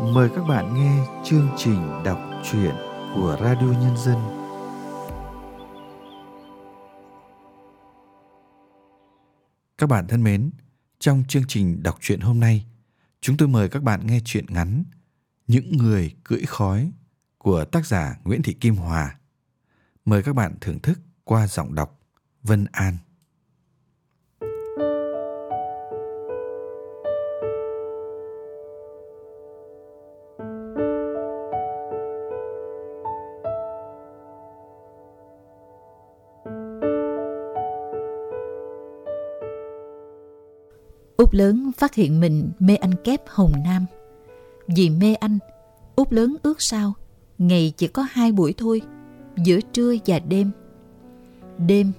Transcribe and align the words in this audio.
mời 0.00 0.28
các 0.36 0.44
bạn 0.44 0.74
nghe 0.74 1.06
chương 1.24 1.48
trình 1.56 2.02
đọc 2.04 2.20
truyện 2.44 2.74
của 3.14 3.36
Radio 3.40 3.66
Nhân 3.66 3.96
dân. 3.96 4.16
Các 9.78 9.86
bạn 9.86 10.06
thân 10.06 10.22
mến, 10.22 10.50
trong 10.98 11.24
chương 11.28 11.42
trình 11.48 11.82
đọc 11.82 11.98
truyện 12.00 12.20
hôm 12.20 12.40
nay, 12.40 12.66
chúng 13.20 13.36
tôi 13.36 13.48
mời 13.48 13.68
các 13.68 13.82
bạn 13.82 14.06
nghe 14.06 14.20
truyện 14.24 14.46
ngắn 14.48 14.84
Những 15.46 15.76
người 15.76 16.14
cưỡi 16.24 16.42
khói 16.42 16.92
của 17.38 17.64
tác 17.64 17.86
giả 17.86 18.16
Nguyễn 18.24 18.42
Thị 18.42 18.52
Kim 18.52 18.74
Hòa. 18.76 19.18
Mời 20.04 20.22
các 20.22 20.34
bạn 20.34 20.54
thưởng 20.60 20.78
thức 20.78 20.98
qua 21.24 21.46
giọng 21.46 21.74
đọc 21.74 22.00
Vân 22.42 22.66
An. 22.72 22.96
Út 41.26 41.34
lớn 41.34 41.70
phát 41.78 41.94
hiện 41.94 42.20
mình 42.20 42.50
mê 42.58 42.76
anh 42.76 42.94
kép 43.04 43.22
Hồng 43.26 43.52
Nam. 43.64 43.86
Vì 44.76 44.90
mê 44.90 45.14
anh, 45.14 45.38
Út 45.96 46.12
lớn 46.12 46.36
ước 46.42 46.62
sao, 46.62 46.92
ngày 47.38 47.72
chỉ 47.76 47.86
có 47.88 48.06
hai 48.10 48.32
buổi 48.32 48.54
thôi, 48.56 48.82
giữa 49.44 49.60
trưa 49.72 49.94
và 50.06 50.18
đêm. 50.18 50.50
Đêm, 51.58 51.92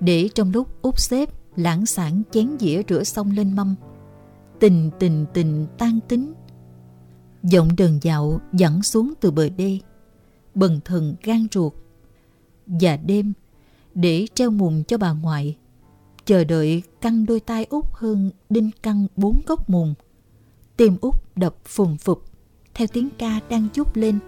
để 0.00 0.28
trong 0.34 0.52
lúc 0.52 0.82
Út 0.82 0.98
xếp 0.98 1.28
lãng 1.56 1.86
sản 1.86 2.22
chén 2.30 2.50
dĩa 2.60 2.82
rửa 2.88 3.04
xong 3.04 3.30
lên 3.30 3.56
mâm. 3.56 3.74
Tình 4.60 4.90
tình 4.98 5.26
tình 5.32 5.66
tan 5.78 5.98
tính. 6.08 6.32
Giọng 7.42 7.68
đờn 7.76 7.98
dạo 8.02 8.40
dẫn 8.52 8.82
xuống 8.82 9.12
từ 9.20 9.30
bờ 9.30 9.48
đê, 9.48 9.78
bần 10.54 10.80
thần 10.84 11.14
gan 11.22 11.46
ruột. 11.52 11.72
Và 12.66 12.96
đêm, 12.96 13.32
để 13.94 14.26
treo 14.34 14.50
mùng 14.50 14.84
cho 14.84 14.98
bà 14.98 15.12
ngoại 15.12 15.56
chờ 16.26 16.44
đợi 16.44 16.82
căng 17.00 17.26
đôi 17.26 17.40
tay 17.40 17.66
út 17.70 17.84
hơn 17.92 18.30
đinh 18.50 18.70
căng 18.82 19.06
bốn 19.16 19.40
gốc 19.46 19.70
mùng. 19.70 19.94
Tim 20.76 20.96
út 21.00 21.14
đập 21.36 21.54
phùng 21.64 21.96
phục 21.96 22.24
theo 22.74 22.86
tiếng 22.92 23.08
ca 23.18 23.40
đang 23.48 23.68
chút 23.72 23.96
lên. 23.96 24.18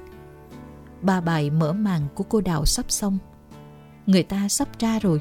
Ba 1.02 1.20
bài 1.20 1.50
mở 1.50 1.72
màn 1.72 2.02
của 2.14 2.24
cô 2.24 2.40
đào 2.40 2.64
sắp 2.64 2.90
xong. 2.90 3.18
Người 4.06 4.22
ta 4.22 4.48
sắp 4.48 4.78
ra 4.78 4.98
rồi, 4.98 5.20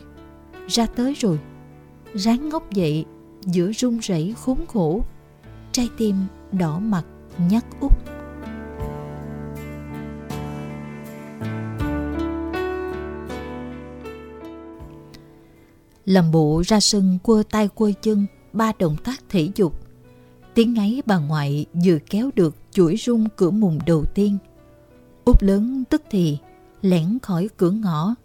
ra 0.67 0.85
tới 0.85 1.13
rồi. 1.13 1.39
Ráng 2.13 2.49
ngốc 2.49 2.73
dậy 2.73 3.05
giữa 3.41 3.71
run 3.71 3.99
rẩy 3.99 4.35
khốn 4.41 4.65
khổ. 4.67 5.01
Trái 5.71 5.89
tim 5.97 6.15
đỏ 6.51 6.79
mặt 6.79 7.03
nhắc 7.49 7.65
út. 7.79 7.91
Làm 16.07 16.31
bộ 16.31 16.63
ra 16.65 16.79
sân 16.79 17.17
quơ 17.23 17.43
tay 17.51 17.67
quơ 17.67 17.91
chân, 18.01 18.25
ba 18.53 18.71
động 18.79 18.95
tác 19.03 19.23
thể 19.29 19.49
dục. 19.55 19.73
Tiếng 20.53 20.73
ngáy 20.73 21.01
bà 21.05 21.17
ngoại 21.17 21.65
vừa 21.85 21.97
kéo 22.09 22.29
được 22.35 22.55
chuỗi 22.71 22.95
rung 22.97 23.27
cửa 23.35 23.49
mùng 23.49 23.79
đầu 23.85 24.05
tiên. 24.05 24.37
Út 25.25 25.43
lớn 25.43 25.83
tức 25.89 26.01
thì, 26.09 26.37
lẻn 26.81 27.17
khỏi 27.23 27.49
cửa 27.57 27.71
ngõ, 27.71 28.15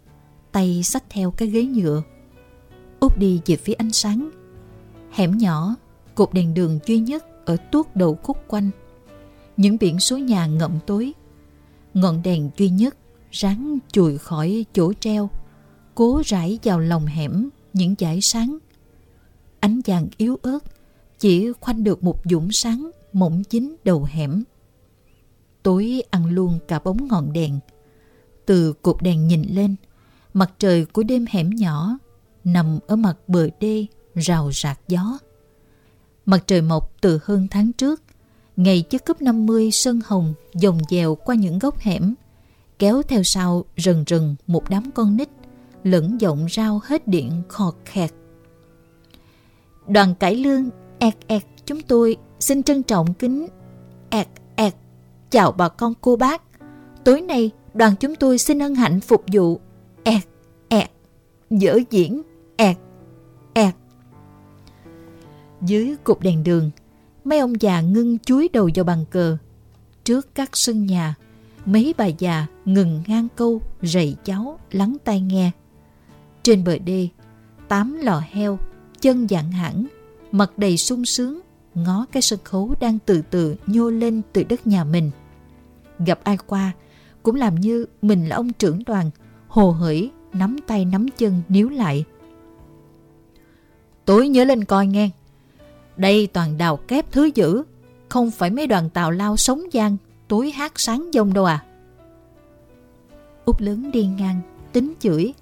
tay 0.51 0.83
xách 0.83 1.03
theo 1.09 1.31
cái 1.31 1.47
ghế 1.47 1.63
nhựa. 1.63 2.03
Út 2.99 3.17
đi 3.17 3.41
về 3.45 3.55
phía 3.55 3.73
ánh 3.73 3.91
sáng. 3.91 4.29
Hẻm 5.11 5.37
nhỏ, 5.37 5.75
cột 6.15 6.33
đèn 6.33 6.53
đường 6.53 6.79
duy 6.85 6.99
nhất 6.99 7.45
ở 7.45 7.57
tuốt 7.71 7.87
đầu 7.95 8.19
khúc 8.23 8.37
quanh. 8.47 8.69
Những 9.57 9.77
biển 9.79 9.99
số 9.99 10.17
nhà 10.17 10.45
ngậm 10.45 10.79
tối. 10.85 11.13
Ngọn 11.93 12.21
đèn 12.23 12.49
duy 12.57 12.69
nhất 12.69 12.97
ráng 13.31 13.77
chùi 13.91 14.17
khỏi 14.17 14.65
chỗ 14.73 14.93
treo, 14.99 15.29
cố 15.95 16.21
rải 16.25 16.59
vào 16.63 16.79
lòng 16.79 17.05
hẻm 17.05 17.49
những 17.73 17.95
dải 17.99 18.21
sáng. 18.21 18.57
Ánh 19.59 19.81
vàng 19.85 20.07
yếu 20.17 20.39
ớt 20.41 20.59
chỉ 21.19 21.51
khoanh 21.61 21.83
được 21.83 22.03
một 22.03 22.21
dũng 22.29 22.51
sáng 22.51 22.91
mỏng 23.13 23.43
chính 23.43 23.75
đầu 23.83 24.07
hẻm. 24.09 24.43
Tối 25.63 26.03
ăn 26.09 26.25
luôn 26.25 26.59
cả 26.67 26.79
bóng 26.79 27.07
ngọn 27.07 27.33
đèn. 27.33 27.59
Từ 28.45 28.73
cột 28.73 29.01
đèn 29.01 29.27
nhìn 29.27 29.41
lên, 29.49 29.75
mặt 30.33 30.51
trời 30.59 30.85
của 30.85 31.03
đêm 31.03 31.25
hẻm 31.29 31.49
nhỏ 31.49 31.97
nằm 32.43 32.79
ở 32.87 32.95
mặt 32.95 33.17
bờ 33.27 33.49
đê 33.59 33.85
rào 34.15 34.51
rạc 34.53 34.79
gió. 34.87 35.17
Mặt 36.25 36.43
trời 36.47 36.61
mọc 36.61 37.01
từ 37.01 37.19
hơn 37.23 37.47
tháng 37.51 37.73
trước, 37.73 38.01
ngày 38.55 38.81
chiếc 38.81 39.05
cúp 39.05 39.21
50 39.21 39.71
sơn 39.71 40.01
hồng 40.05 40.33
dòng 40.53 40.79
dèo 40.89 41.15
qua 41.15 41.35
những 41.35 41.59
góc 41.59 41.79
hẻm, 41.79 42.13
kéo 42.79 43.01
theo 43.01 43.23
sau 43.23 43.65
rần 43.77 44.03
rần 44.07 44.35
một 44.47 44.69
đám 44.69 44.91
con 44.91 45.17
nít 45.17 45.29
lẫn 45.83 46.21
giọng 46.21 46.47
rau 46.49 46.81
hết 46.83 47.07
điện 47.07 47.41
khọt 47.47 47.75
khẹt. 47.85 48.11
Đoàn 49.87 50.15
cải 50.15 50.35
lương 50.35 50.69
ẹt 50.99 51.15
ẹt 51.27 51.43
chúng 51.65 51.81
tôi 51.81 52.17
xin 52.39 52.63
trân 52.63 52.83
trọng 52.83 53.13
kính 53.13 53.47
ẹt 54.09 54.27
ẹt 54.55 54.73
chào 55.29 55.51
bà 55.51 55.69
con 55.69 55.93
cô 56.01 56.15
bác. 56.15 56.41
Tối 57.03 57.21
nay 57.21 57.51
đoàn 57.73 57.95
chúng 57.99 58.15
tôi 58.15 58.37
xin 58.37 58.59
ân 58.59 58.75
hạnh 58.75 58.99
phục 58.99 59.23
vụ 59.33 59.59
ẹt 60.03 60.23
ẹt 60.69 60.89
dở 61.49 61.79
diễn 61.89 62.21
ẹt 62.55 62.77
ẹt. 63.53 63.75
Dưới 65.61 65.95
cục 66.03 66.21
đèn 66.21 66.43
đường, 66.43 66.71
mấy 67.23 67.39
ông 67.39 67.61
già 67.61 67.81
ngưng 67.81 68.19
chuối 68.19 68.49
đầu 68.53 68.69
vào 68.75 68.85
bàn 68.85 69.05
cờ. 69.11 69.37
Trước 70.03 70.35
các 70.35 70.49
sân 70.53 70.85
nhà, 70.85 71.15
mấy 71.65 71.93
bà 71.97 72.05
già 72.05 72.47
ngừng 72.65 73.03
ngang 73.07 73.27
câu 73.35 73.61
rầy 73.81 74.15
cháu 74.23 74.59
lắng 74.71 74.97
tai 75.03 75.21
nghe. 75.21 75.51
Trên 76.43 76.63
bờ 76.63 76.77
đê, 76.77 77.07
tám 77.67 77.97
lò 78.01 78.21
heo, 78.31 78.59
chân 79.01 79.27
dạng 79.27 79.51
hẳn, 79.51 79.87
mặt 80.31 80.57
đầy 80.57 80.77
sung 80.77 81.05
sướng, 81.05 81.39
ngó 81.75 82.05
cái 82.11 82.21
sân 82.21 82.39
khấu 82.43 82.75
đang 82.79 82.99
từ 83.05 83.21
từ 83.29 83.55
nhô 83.67 83.89
lên 83.89 84.21
từ 84.33 84.43
đất 84.43 84.67
nhà 84.67 84.83
mình. 84.83 85.11
Gặp 86.05 86.19
ai 86.23 86.37
qua, 86.47 86.71
cũng 87.23 87.35
làm 87.35 87.55
như 87.55 87.85
mình 88.01 88.29
là 88.29 88.35
ông 88.35 88.53
trưởng 88.53 88.83
đoàn, 88.83 89.09
hồ 89.47 89.71
hởi, 89.71 90.11
nắm 90.33 90.57
tay 90.67 90.85
nắm 90.85 91.05
chân 91.17 91.41
níu 91.49 91.69
lại. 91.69 92.05
Tối 94.05 94.27
nhớ 94.27 94.43
lên 94.43 94.65
coi 94.65 94.87
nghe. 94.87 95.09
Đây 95.97 96.27
toàn 96.27 96.57
đào 96.57 96.77
kép 96.77 97.11
thứ 97.11 97.29
dữ, 97.35 97.63
không 98.09 98.31
phải 98.31 98.49
mấy 98.49 98.67
đoàn 98.67 98.89
tàu 98.89 99.11
lao 99.11 99.37
sống 99.37 99.73
gian, 99.73 99.97
tối 100.27 100.51
hát 100.51 100.79
sáng 100.79 101.09
dông 101.13 101.33
đâu 101.33 101.45
à. 101.45 101.63
Út 103.45 103.61
lớn 103.61 103.91
đi 103.91 104.05
ngang, 104.05 104.39
tính 104.73 104.93
chửi, 104.99 105.33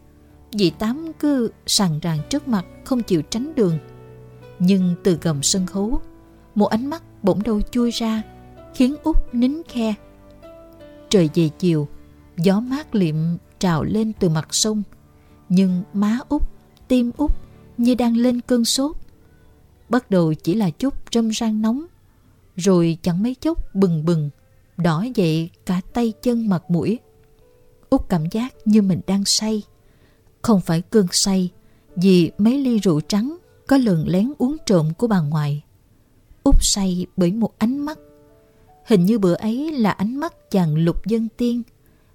Dì 0.54 0.70
Tám 0.70 1.12
cứ 1.20 1.52
sàn 1.66 2.00
ràng 2.00 2.20
trước 2.30 2.48
mặt 2.48 2.66
không 2.86 3.04
chịu 3.04 3.22
tránh 3.22 3.56
đường. 3.56 3.78
Nhưng 4.60 4.96
từ 5.04 5.18
gầm 5.22 5.44
sân 5.44 5.66
khấu, 5.66 6.02
một 6.56 6.66
ánh 6.66 6.86
mắt 6.86 7.04
bỗng 7.24 7.44
đâu 7.44 7.62
chui 7.62 7.92
ra, 7.92 8.22
khiến 8.76 8.96
út 9.04 9.16
nín 9.34 9.62
khe. 9.68 9.94
Trời 11.10 11.30
về 11.34 11.50
chiều, 11.60 11.88
gió 12.38 12.60
mát 12.60 12.96
liệm 12.96 13.16
trào 13.60 13.84
lên 13.84 14.14
từ 14.20 14.30
mặt 14.30 14.48
sông, 14.52 14.84
nhưng 15.50 15.84
má 15.94 16.20
út, 16.30 16.42
tim 16.88 17.12
út 17.18 17.32
như 17.78 17.96
đang 17.96 18.18
lên 18.18 18.42
cơn 18.42 18.66
sốt. 18.66 18.96
Bắt 19.90 20.12
đầu 20.12 20.34
chỉ 20.34 20.54
là 20.54 20.70
chút 20.70 20.94
râm 21.12 21.30
ran 21.30 21.62
nóng, 21.62 21.86
rồi 22.56 22.98
chẳng 23.02 23.24
mấy 23.24 23.36
chốc 23.36 23.76
bừng 23.76 24.06
bừng, 24.06 24.30
đỏ 24.78 25.06
dậy 25.16 25.50
cả 25.66 25.82
tay 25.94 26.14
chân 26.22 26.50
mặt 26.50 26.64
mũi. 26.72 27.00
Út 27.90 28.02
cảm 28.10 28.26
giác 28.32 28.54
như 28.66 28.82
mình 28.82 29.02
đang 29.08 29.26
say. 29.26 29.64
Không 30.42 30.62
phải 30.62 30.82
cơn 30.82 31.08
say 31.12 31.50
vì 31.96 32.32
mấy 32.38 32.58
ly 32.58 32.80
rượu 32.80 33.02
trắng 33.02 33.38
có 33.68 33.78
lần 33.78 34.08
lén 34.08 34.34
uống 34.38 34.58
trộm 34.66 34.94
của 34.98 35.08
bà 35.08 35.20
ngoại. 35.20 35.64
Út 36.44 36.56
say 36.62 37.06
bởi 37.18 37.32
một 37.32 37.60
ánh 37.60 37.86
mắt. 37.86 38.00
Hình 38.86 39.06
như 39.06 39.20
bữa 39.20 39.34
ấy 39.34 39.72
là 39.72 39.92
ánh 39.92 40.18
mắt 40.18 40.52
chàng 40.52 40.76
lục 40.76 41.08
dân 41.08 41.28
tiên, 41.38 41.62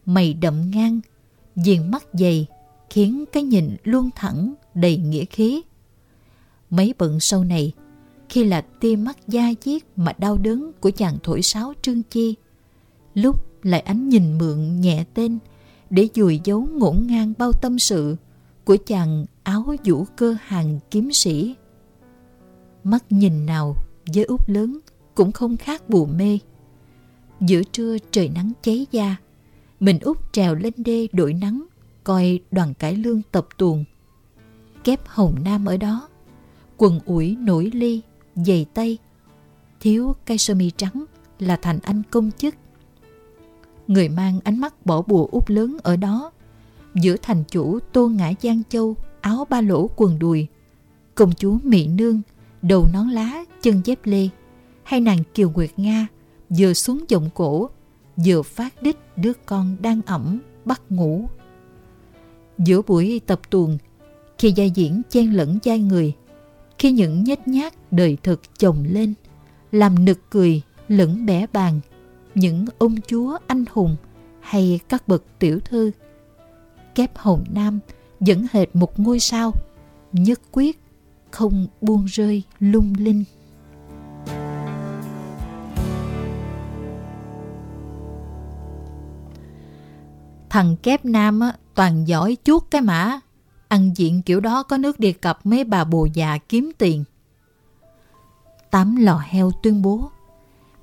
mày 0.06 0.34
đậm 0.34 0.70
ngang, 0.70 1.00
viền 1.56 1.90
mắt 1.90 2.04
dày, 2.12 2.46
khiến 2.90 3.24
cái 3.32 3.42
nhìn 3.42 3.76
luôn 3.84 4.10
thẳng, 4.14 4.54
đầy 4.74 4.96
nghĩa 4.96 5.24
khí. 5.24 5.62
Mấy 6.70 6.94
bận 6.98 7.20
sau 7.20 7.44
này, 7.44 7.72
khi 8.28 8.44
là 8.44 8.60
tia 8.60 8.96
mắt 8.96 9.28
da 9.28 9.52
diết 9.64 9.82
mà 9.96 10.12
đau 10.18 10.38
đớn 10.38 10.72
của 10.80 10.90
chàng 10.90 11.18
thổi 11.22 11.42
sáo 11.42 11.72
trương 11.82 12.02
chi, 12.02 12.34
lúc 13.14 13.44
lại 13.62 13.80
ánh 13.80 14.08
nhìn 14.08 14.38
mượn 14.38 14.80
nhẹ 14.80 15.04
tên, 15.14 15.38
để 15.90 16.08
dùi 16.14 16.40
dấu 16.44 16.68
ngổn 16.72 17.06
ngang 17.06 17.32
bao 17.38 17.52
tâm 17.52 17.78
sự 17.78 18.16
của 18.66 18.76
chàng 18.86 19.24
áo 19.42 19.74
vũ 19.84 20.04
cơ 20.16 20.36
hàng 20.40 20.78
kiếm 20.90 21.12
sĩ. 21.12 21.54
Mắt 22.84 23.04
nhìn 23.10 23.46
nào 23.46 23.74
với 24.14 24.24
út 24.24 24.40
lớn 24.46 24.78
cũng 25.14 25.32
không 25.32 25.56
khác 25.56 25.88
bù 25.88 26.06
mê. 26.06 26.38
Giữa 27.40 27.62
trưa 27.72 27.96
trời 28.10 28.28
nắng 28.28 28.52
cháy 28.62 28.86
da, 28.90 29.16
mình 29.80 29.98
út 29.98 30.32
trèo 30.32 30.54
lên 30.54 30.72
đê 30.76 31.06
đổi 31.12 31.32
nắng, 31.32 31.66
coi 32.04 32.40
đoàn 32.50 32.74
cải 32.74 32.96
lương 32.96 33.22
tập 33.32 33.48
tuồng. 33.58 33.84
Kép 34.84 35.00
hồng 35.06 35.34
nam 35.44 35.66
ở 35.66 35.76
đó, 35.76 36.08
quần 36.76 37.00
ủi 37.04 37.36
nổi 37.36 37.70
ly, 37.74 38.00
giày 38.34 38.66
tay, 38.74 38.98
thiếu 39.80 40.14
cây 40.24 40.38
sơ 40.38 40.54
mi 40.54 40.70
trắng, 40.76 41.04
là 41.38 41.56
thành 41.56 41.78
anh 41.82 42.02
công 42.10 42.30
chức. 42.38 42.54
Người 43.86 44.08
mang 44.08 44.40
ánh 44.44 44.60
mắt 44.60 44.86
bỏ 44.86 45.02
bùa 45.02 45.28
út 45.32 45.50
lớn 45.50 45.76
ở 45.82 45.96
đó, 45.96 46.32
giữa 47.00 47.16
thành 47.22 47.44
chủ 47.44 47.78
tô 47.92 48.08
ngã 48.08 48.32
Giang 48.42 48.62
Châu, 48.68 48.96
áo 49.20 49.46
ba 49.50 49.60
lỗ 49.60 49.90
quần 49.96 50.18
đùi, 50.18 50.46
công 51.14 51.32
chúa 51.32 51.58
Mỹ 51.62 51.86
Nương, 51.86 52.20
đầu 52.62 52.86
nón 52.92 53.08
lá, 53.08 53.44
chân 53.62 53.80
dép 53.84 53.98
lê, 54.04 54.28
hay 54.82 55.00
nàng 55.00 55.18
Kiều 55.34 55.50
Nguyệt 55.50 55.70
Nga, 55.76 56.06
vừa 56.58 56.72
xuống 56.72 57.04
giọng 57.08 57.30
cổ, 57.34 57.70
vừa 58.26 58.42
phát 58.42 58.82
đích 58.82 58.96
đứa 59.16 59.32
con 59.46 59.76
đang 59.80 60.00
ẩm, 60.06 60.40
bắt 60.64 60.82
ngủ. 60.88 61.28
Giữa 62.58 62.82
buổi 62.82 63.20
tập 63.26 63.40
tuồng, 63.50 63.78
khi 64.38 64.52
gia 64.56 64.64
diễn 64.64 65.02
chen 65.10 65.32
lẫn 65.32 65.58
giai 65.62 65.78
người, 65.78 66.12
khi 66.78 66.92
những 66.92 67.24
nhếch 67.24 67.48
nhác 67.48 67.92
đời 67.92 68.16
thực 68.22 68.40
chồng 68.58 68.84
lên, 68.88 69.14
làm 69.72 70.04
nực 70.04 70.30
cười 70.30 70.62
lẫn 70.88 71.26
bẻ 71.26 71.46
bàn, 71.52 71.80
những 72.34 72.64
ông 72.78 72.96
chúa 73.06 73.38
anh 73.46 73.64
hùng 73.70 73.96
hay 74.40 74.80
các 74.88 75.08
bậc 75.08 75.24
tiểu 75.38 75.60
thư. 75.60 75.90
Kép 76.96 77.16
Hồng 77.16 77.44
Nam 77.50 77.78
dẫn 78.20 78.46
hệt 78.52 78.76
một 78.76 79.00
ngôi 79.00 79.20
sao, 79.20 79.52
nhất 80.12 80.40
quyết 80.52 80.80
không 81.30 81.66
buông 81.80 82.04
rơi 82.04 82.42
lung 82.58 82.94
linh. 82.98 83.24
Thằng 90.50 90.76
kép 90.82 91.04
nam 91.04 91.40
á, 91.40 91.52
toàn 91.74 92.08
giỏi 92.08 92.36
chuốt 92.44 92.62
cái 92.70 92.80
mã. 92.80 93.20
Ăn 93.68 93.90
diện 93.96 94.22
kiểu 94.22 94.40
đó 94.40 94.62
có 94.62 94.78
nước 94.78 95.00
đề 95.00 95.12
cập 95.12 95.46
mấy 95.46 95.64
bà 95.64 95.84
bồ 95.84 96.06
già 96.14 96.38
kiếm 96.38 96.70
tiền. 96.78 97.04
Tám 98.70 98.96
lò 98.96 99.22
heo 99.24 99.50
tuyên 99.62 99.82
bố. 99.82 100.10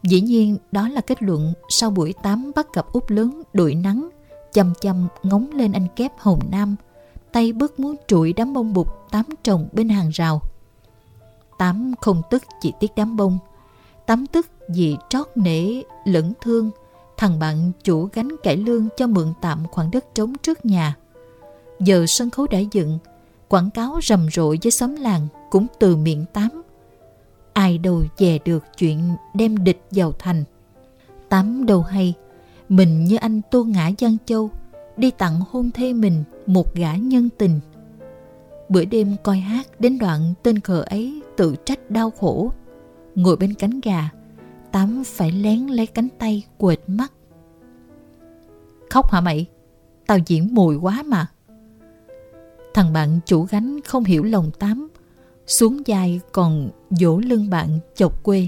Dĩ 0.04 0.22
nhiên 0.22 0.58
đó 0.72 0.88
là 0.88 1.02
kết 1.02 1.24
luận 1.24 1.54
sau 1.70 1.90
buổi 1.90 2.14
tám 2.24 2.52
bắt 2.56 2.68
gặp 2.74 2.86
út 2.92 3.12
lớn 3.12 3.42
đuổi 3.54 3.76
nắng, 3.76 4.10
chầm 4.54 4.74
chầm 4.82 5.08
ngóng 5.24 5.50
lên 5.54 5.72
anh 5.72 5.88
kép 5.96 6.12
hồn 6.20 6.40
nam, 6.52 6.76
tay 7.32 7.54
bước 7.54 7.80
muốn 7.80 7.96
trụi 8.08 8.34
đám 8.34 8.54
bông 8.54 8.74
bụt 8.74 8.88
tám 9.12 9.26
trồng 9.44 9.68
bên 9.72 9.90
hàng 9.90 10.10
rào. 10.10 10.42
Tám 11.58 11.94
không 12.02 12.22
tức 12.30 12.44
chỉ 12.62 12.74
tiếc 12.80 12.92
đám 12.96 13.18
bông, 13.18 13.40
tám 14.06 14.26
tức 14.28 14.48
vì 14.68 14.98
trót 15.10 15.28
nể 15.36 15.82
lẫn 16.06 16.34
thương 16.42 16.72
thằng 17.18 17.40
bạn 17.40 17.72
chủ 17.84 18.10
gánh 18.14 18.30
cải 18.44 18.58
lương 18.58 18.88
cho 18.98 19.08
mượn 19.08 19.34
tạm 19.42 19.64
khoảng 19.72 19.92
đất 19.92 20.16
trống 20.16 20.34
trước 20.44 20.66
nhà. 20.66 20.96
Giờ 21.80 22.06
sân 22.08 22.30
khấu 22.30 22.48
đã 22.48 22.60
dựng, 22.60 23.00
quảng 23.48 23.70
cáo 23.70 24.00
rầm 24.04 24.28
rộ 24.32 24.56
với 24.64 24.72
xóm 24.72 24.96
làng 24.96 25.28
cũng 25.50 25.68
từ 25.80 25.96
miệng 25.96 26.26
tám. 26.34 26.50
Ai 27.54 27.78
đâu 27.78 28.04
dè 28.18 28.38
được 28.46 28.64
chuyện 28.78 29.16
đem 29.34 29.64
địch 29.64 29.82
vào 29.92 30.12
thành. 30.20 30.44
Tám 31.30 31.66
đâu 31.66 31.82
hay, 31.82 32.14
mình 32.76 33.06
như 33.06 33.16
anh 33.16 33.42
Tô 33.52 33.64
Ngã 33.64 33.92
Giang 34.00 34.18
Châu 34.26 34.50
đi 34.98 35.12
tặng 35.12 35.42
hôn 35.50 35.72
thê 35.72 35.94
mình 35.94 36.24
một 36.46 36.76
gã 36.76 36.96
nhân 36.96 37.30
tình. 37.38 37.60
Bữa 38.70 38.86
đêm 38.86 39.16
coi 39.24 39.38
hát 39.38 39.68
đến 39.80 40.00
đoạn 40.00 40.34
tên 40.44 40.60
khờ 40.60 40.82
ấy 40.82 41.22
tự 41.38 41.56
trách 41.66 41.92
đau 41.92 42.12
khổ. 42.12 42.52
Ngồi 43.16 43.36
bên 43.36 43.54
cánh 43.54 43.80
gà, 43.84 44.10
Tám 44.72 45.04
phải 45.06 45.32
lén 45.32 45.68
lấy 45.68 45.88
cánh 45.88 46.08
tay 46.20 46.44
quệt 46.58 46.80
mắt. 46.88 47.12
Khóc 48.90 49.12
hả 49.12 49.22
mày? 49.22 49.46
Tao 50.08 50.18
diễn 50.26 50.54
mùi 50.54 50.76
quá 50.76 51.04
mà. 51.06 51.28
Thằng 52.74 52.94
bạn 52.94 53.20
chủ 53.26 53.44
gánh 53.44 53.80
không 53.86 54.04
hiểu 54.04 54.24
lòng 54.24 54.52
Tám. 54.60 54.88
Xuống 55.48 55.88
dài 55.88 56.20
còn 56.32 56.70
dỗ 56.90 57.18
lưng 57.20 57.50
bạn 57.50 57.80
chọc 57.96 58.24
quê. 58.24 58.48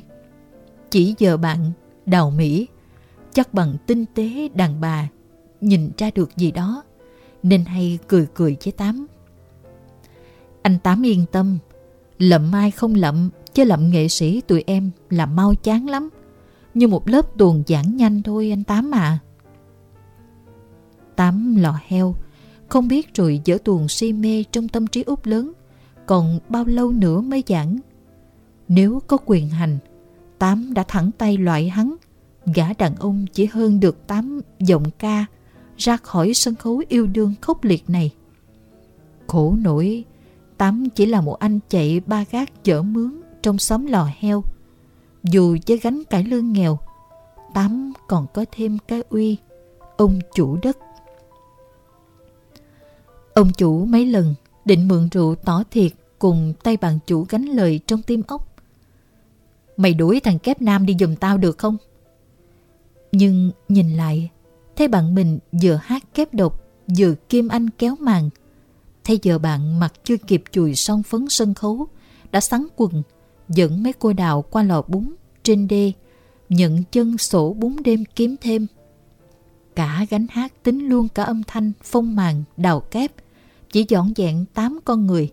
Chỉ 0.89 1.15
giờ 1.17 1.37
bạn 1.37 1.71
đào 2.05 2.31
Mỹ 2.31 2.67
chắc 3.35 3.53
bằng 3.53 3.75
tinh 3.87 4.05
tế 4.13 4.49
đàn 4.53 4.81
bà 4.81 5.09
nhìn 5.61 5.91
ra 5.97 6.09
được 6.15 6.37
gì 6.37 6.51
đó 6.51 6.83
nên 7.43 7.65
hay 7.65 7.99
cười 8.07 8.27
cười 8.33 8.57
với 8.63 8.71
Tám. 8.71 9.07
Anh 10.61 10.79
Tám 10.79 11.05
yên 11.05 11.25
tâm, 11.31 11.57
lậm 12.17 12.51
mai 12.51 12.71
không 12.71 12.95
lậm 12.95 13.29
chứ 13.53 13.63
lậm 13.63 13.89
nghệ 13.89 14.07
sĩ 14.07 14.41
tụi 14.41 14.63
em 14.67 14.91
là 15.09 15.25
mau 15.25 15.55
chán 15.55 15.89
lắm. 15.89 16.09
Như 16.73 16.87
một 16.87 17.09
lớp 17.09 17.37
tuồng 17.37 17.63
giảng 17.67 17.97
nhanh 17.97 18.23
thôi 18.23 18.49
anh 18.53 18.63
Tám 18.63 18.91
à. 18.91 19.19
Tám 21.15 21.55
lò 21.55 21.79
heo, 21.87 22.15
không 22.67 22.87
biết 22.87 23.15
rồi 23.15 23.41
dở 23.45 23.57
tuồng 23.63 23.87
si 23.87 24.13
mê 24.13 24.43
trong 24.51 24.67
tâm 24.67 24.87
trí 24.87 25.03
út 25.03 25.27
lớn, 25.27 25.51
còn 26.05 26.39
bao 26.49 26.65
lâu 26.65 26.91
nữa 26.91 27.21
mới 27.21 27.43
giảng. 27.47 27.79
Nếu 28.67 29.01
có 29.07 29.17
quyền 29.25 29.49
hành, 29.49 29.77
Tám 30.39 30.73
đã 30.73 30.83
thẳng 30.87 31.11
tay 31.17 31.37
loại 31.37 31.69
hắn, 31.69 31.95
gã 32.53 32.73
đàn 32.73 32.95
ông 32.95 33.25
chỉ 33.33 33.45
hơn 33.45 33.79
được 33.79 34.07
Tám 34.07 34.41
giọng 34.59 34.91
ca 34.99 35.25
ra 35.77 35.97
khỏi 35.97 36.33
sân 36.33 36.55
khấu 36.55 36.81
yêu 36.89 37.07
đương 37.07 37.33
khốc 37.41 37.63
liệt 37.63 37.89
này. 37.89 38.11
Khổ 39.27 39.55
nổi, 39.61 40.03
Tám 40.57 40.89
chỉ 40.95 41.05
là 41.05 41.21
một 41.21 41.39
anh 41.39 41.59
chạy 41.69 42.01
ba 42.05 42.25
gác 42.31 42.63
chở 42.63 42.81
mướn 42.81 43.21
trong 43.41 43.57
xóm 43.57 43.85
lò 43.85 44.09
heo. 44.19 44.43
Dù 45.23 45.57
với 45.67 45.77
gánh 45.77 46.03
cải 46.03 46.23
lương 46.23 46.53
nghèo, 46.53 46.79
Tám 47.53 47.93
còn 48.07 48.27
có 48.33 48.45
thêm 48.51 48.77
cái 48.87 49.03
uy, 49.09 49.37
ông 49.97 50.19
chủ 50.33 50.57
đất. 50.61 50.77
Ông 53.33 53.53
chủ 53.57 53.85
mấy 53.85 54.05
lần 54.05 54.33
định 54.65 54.87
mượn 54.87 55.09
rượu 55.11 55.35
tỏ 55.35 55.63
thiệt 55.71 55.91
cùng 56.19 56.53
tay 56.63 56.77
bàn 56.77 56.99
chủ 57.07 57.25
gánh 57.29 57.45
lời 57.45 57.79
trong 57.87 58.01
tim 58.01 58.21
ốc. 58.27 58.55
Mày 59.77 59.93
đuổi 59.93 60.19
thằng 60.19 60.39
kép 60.39 60.61
nam 60.61 60.85
đi 60.85 60.95
giùm 60.99 61.15
tao 61.15 61.37
được 61.37 61.57
không? 61.57 61.77
Nhưng 63.17 63.51
nhìn 63.69 63.89
lại, 63.97 64.29
thấy 64.75 64.87
bạn 64.87 65.15
mình 65.15 65.39
vừa 65.61 65.79
hát 65.83 66.03
kép 66.13 66.33
độc, 66.33 66.61
vừa 66.97 67.13
kim 67.29 67.47
anh 67.47 67.69
kéo 67.69 67.95
màn. 67.99 68.29
Thấy 69.03 69.19
giờ 69.21 69.39
bạn 69.39 69.79
mặc 69.79 69.93
chưa 70.03 70.17
kịp 70.17 70.43
chùi 70.51 70.75
son 70.75 71.03
phấn 71.03 71.25
sân 71.29 71.53
khấu, 71.53 71.87
đã 72.31 72.41
sắn 72.41 72.67
quần, 72.75 73.03
dẫn 73.49 73.83
mấy 73.83 73.93
cô 73.93 74.13
đào 74.13 74.41
qua 74.41 74.63
lò 74.63 74.81
bún 74.87 75.13
trên 75.43 75.67
đê, 75.67 75.91
nhận 76.49 76.83
chân 76.91 77.17
sổ 77.17 77.53
bún 77.53 77.75
đêm 77.83 78.03
kiếm 78.15 78.35
thêm. 78.41 78.67
Cả 79.75 80.05
gánh 80.09 80.27
hát 80.29 80.63
tính 80.63 80.87
luôn 80.87 81.07
cả 81.07 81.23
âm 81.23 81.43
thanh, 81.47 81.71
phong 81.83 82.15
màn, 82.15 82.43
đào 82.57 82.79
kép, 82.79 83.11
chỉ 83.71 83.85
dọn 83.89 84.13
dẹn 84.15 84.45
tám 84.53 84.79
con 84.85 85.07
người. 85.07 85.31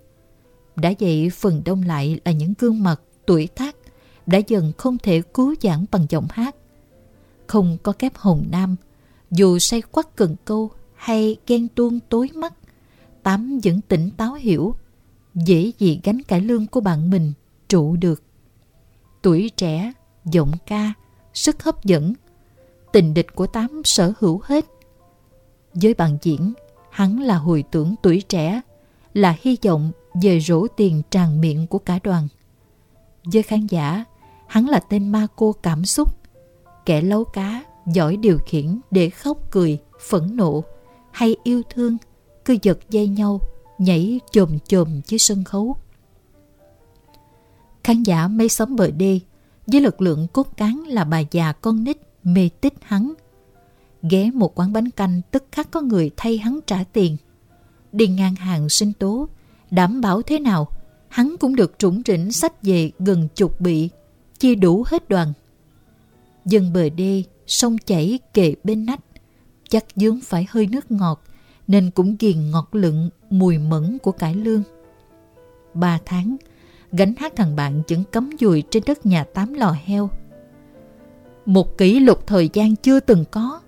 Đã 0.77 0.93
vậy 1.01 1.31
phần 1.31 1.63
đông 1.65 1.83
lại 1.83 2.21
là 2.25 2.33
những 2.33 2.55
gương 2.59 2.83
mặt 2.83 3.01
tuổi 3.27 3.47
tác 3.47 3.77
đã 4.27 4.39
dần 4.47 4.73
không 4.79 4.99
thể 4.99 5.23
cứu 5.35 5.55
giảng 5.63 5.85
bằng 5.91 6.07
giọng 6.09 6.27
hát. 6.31 6.57
Không 7.53 7.77
có 7.83 7.93
kép 7.93 8.17
hồng 8.17 8.45
nam, 8.51 8.77
dù 9.31 9.59
say 9.59 9.83
quắc 9.83 10.17
cần 10.17 10.37
câu 10.45 10.71
hay 10.95 11.37
ghen 11.47 11.69
tuông 11.69 12.01
tối 12.01 12.31
mắt, 12.35 12.55
Tám 13.23 13.61
vẫn 13.65 13.81
tỉnh 13.81 14.11
táo 14.17 14.35
hiểu, 14.35 14.75
dễ 15.35 15.73
gì 15.79 16.01
gánh 16.05 16.23
cải 16.23 16.41
lương 16.41 16.67
của 16.67 16.81
bạn 16.81 17.11
mình 17.11 17.33
trụ 17.69 17.97
được. 17.97 18.23
Tuổi 19.23 19.51
trẻ, 19.57 19.93
giọng 20.25 20.53
ca, 20.67 20.93
sức 21.35 21.63
hấp 21.63 21.85
dẫn, 21.85 22.15
tình 22.93 23.15
địch 23.15 23.35
của 23.35 23.47
Tám 23.47 23.83
sở 23.85 24.13
hữu 24.19 24.41
hết. 24.45 24.67
Với 25.75 25.95
bạn 25.95 26.19
diễn, 26.23 26.53
hắn 26.91 27.21
là 27.21 27.37
hồi 27.37 27.65
tưởng 27.71 27.95
tuổi 28.03 28.23
trẻ, 28.29 28.61
là 29.15 29.37
hy 29.41 29.57
vọng 29.65 29.93
về 30.23 30.41
rổ 30.41 30.67
tiền 30.77 31.03
tràn 31.11 31.41
miệng 31.41 31.67
của 31.67 31.79
cả 31.79 31.99
đoàn. 32.03 32.29
Với 33.25 33.43
khán 33.43 33.67
giả, 33.67 34.05
hắn 34.47 34.69
là 34.69 34.81
tên 34.81 35.13
ma 35.13 35.27
cô 35.37 35.53
cảm 35.63 35.85
xúc, 35.85 36.22
kẻ 36.87 37.01
lấu 37.01 37.25
cá, 37.25 37.65
giỏi 37.87 38.17
điều 38.17 38.39
khiển 38.47 38.81
để 38.91 39.11
khóc 39.11 39.39
cười, 39.51 39.79
phẫn 40.09 40.37
nộ 40.37 40.65
hay 41.11 41.37
yêu 41.45 41.63
thương, 41.71 41.97
cứ 42.45 42.57
giật 42.63 42.79
dây 42.91 43.09
nhau, 43.09 43.41
nhảy 43.79 44.21
chồm 44.33 44.59
chồm 44.59 45.01
dưới 45.07 45.19
sân 45.19 45.45
khấu. 45.45 45.77
Khán 47.85 48.03
giả 48.03 48.29
mấy 48.29 48.49
xóm 48.49 48.77
bờ 48.77 48.91
đê, 48.91 49.21
với 49.67 49.81
lực 49.81 50.03
lượng 50.03 50.27
cốt 50.33 50.57
cán 50.57 50.83
là 50.87 51.05
bà 51.05 51.19
già 51.31 51.53
con 51.53 51.85
nít 51.85 51.97
mê 52.25 52.49
tích 52.61 52.75
hắn, 52.83 53.13
ghé 54.03 54.31
một 54.35 54.59
quán 54.59 54.73
bánh 54.73 54.91
canh 54.91 55.21
tức 55.31 55.45
khắc 55.53 55.71
có 55.71 55.81
người 55.81 56.11
thay 56.17 56.39
hắn 56.39 56.61
trả 56.67 56.85
tiền. 56.93 57.17
Đi 57.93 58.07
ngang 58.07 58.35
hàng 58.35 58.69
sinh 58.69 58.93
tố, 58.93 59.29
đảm 59.71 60.01
bảo 60.01 60.23
thế 60.23 60.39
nào, 60.39 60.69
hắn 61.09 61.37
cũng 61.41 61.57
được 61.57 61.75
trũng 61.79 62.03
rỉnh 62.07 62.33
sách 62.33 62.63
về 62.63 62.91
gần 62.99 63.29
chục 63.35 63.61
bị, 63.61 63.89
chia 64.39 64.55
đủ 64.55 64.85
hết 64.87 65.09
đoàn. 65.09 65.33
Dân 66.45 66.73
bờ 66.73 66.89
đê, 66.89 67.23
sông 67.47 67.77
chảy 67.87 68.19
kề 68.35 68.55
bên 68.65 68.87
nách, 68.87 69.01
chắc 69.69 69.85
dướng 69.97 70.21
phải 70.21 70.47
hơi 70.51 70.67
nước 70.67 70.91
ngọt, 70.91 71.23
nên 71.67 71.91
cũng 71.91 72.17
ghiền 72.19 72.51
ngọt 72.51 72.69
lựng 72.73 73.11
mùi 73.31 73.59
mẫn 73.59 73.99
của 74.03 74.13
cải 74.13 74.35
lương. 74.35 74.63
Ba 75.75 75.99
tháng, 76.05 76.37
gánh 76.93 77.15
hát 77.19 77.33
thằng 77.37 77.57
bạn 77.57 77.83
vẫn 77.89 78.05
cấm 78.13 78.31
dùi 78.41 78.63
trên 78.71 78.83
đất 78.87 79.07
nhà 79.07 79.25
tám 79.25 79.55
lò 79.55 79.77
heo. 79.85 80.11
Một 81.47 81.79
kỷ 81.79 82.01
lục 82.01 82.27
thời 82.27 82.51
gian 82.53 82.77
chưa 82.77 83.01
từng 83.01 83.25
có. 83.31 83.61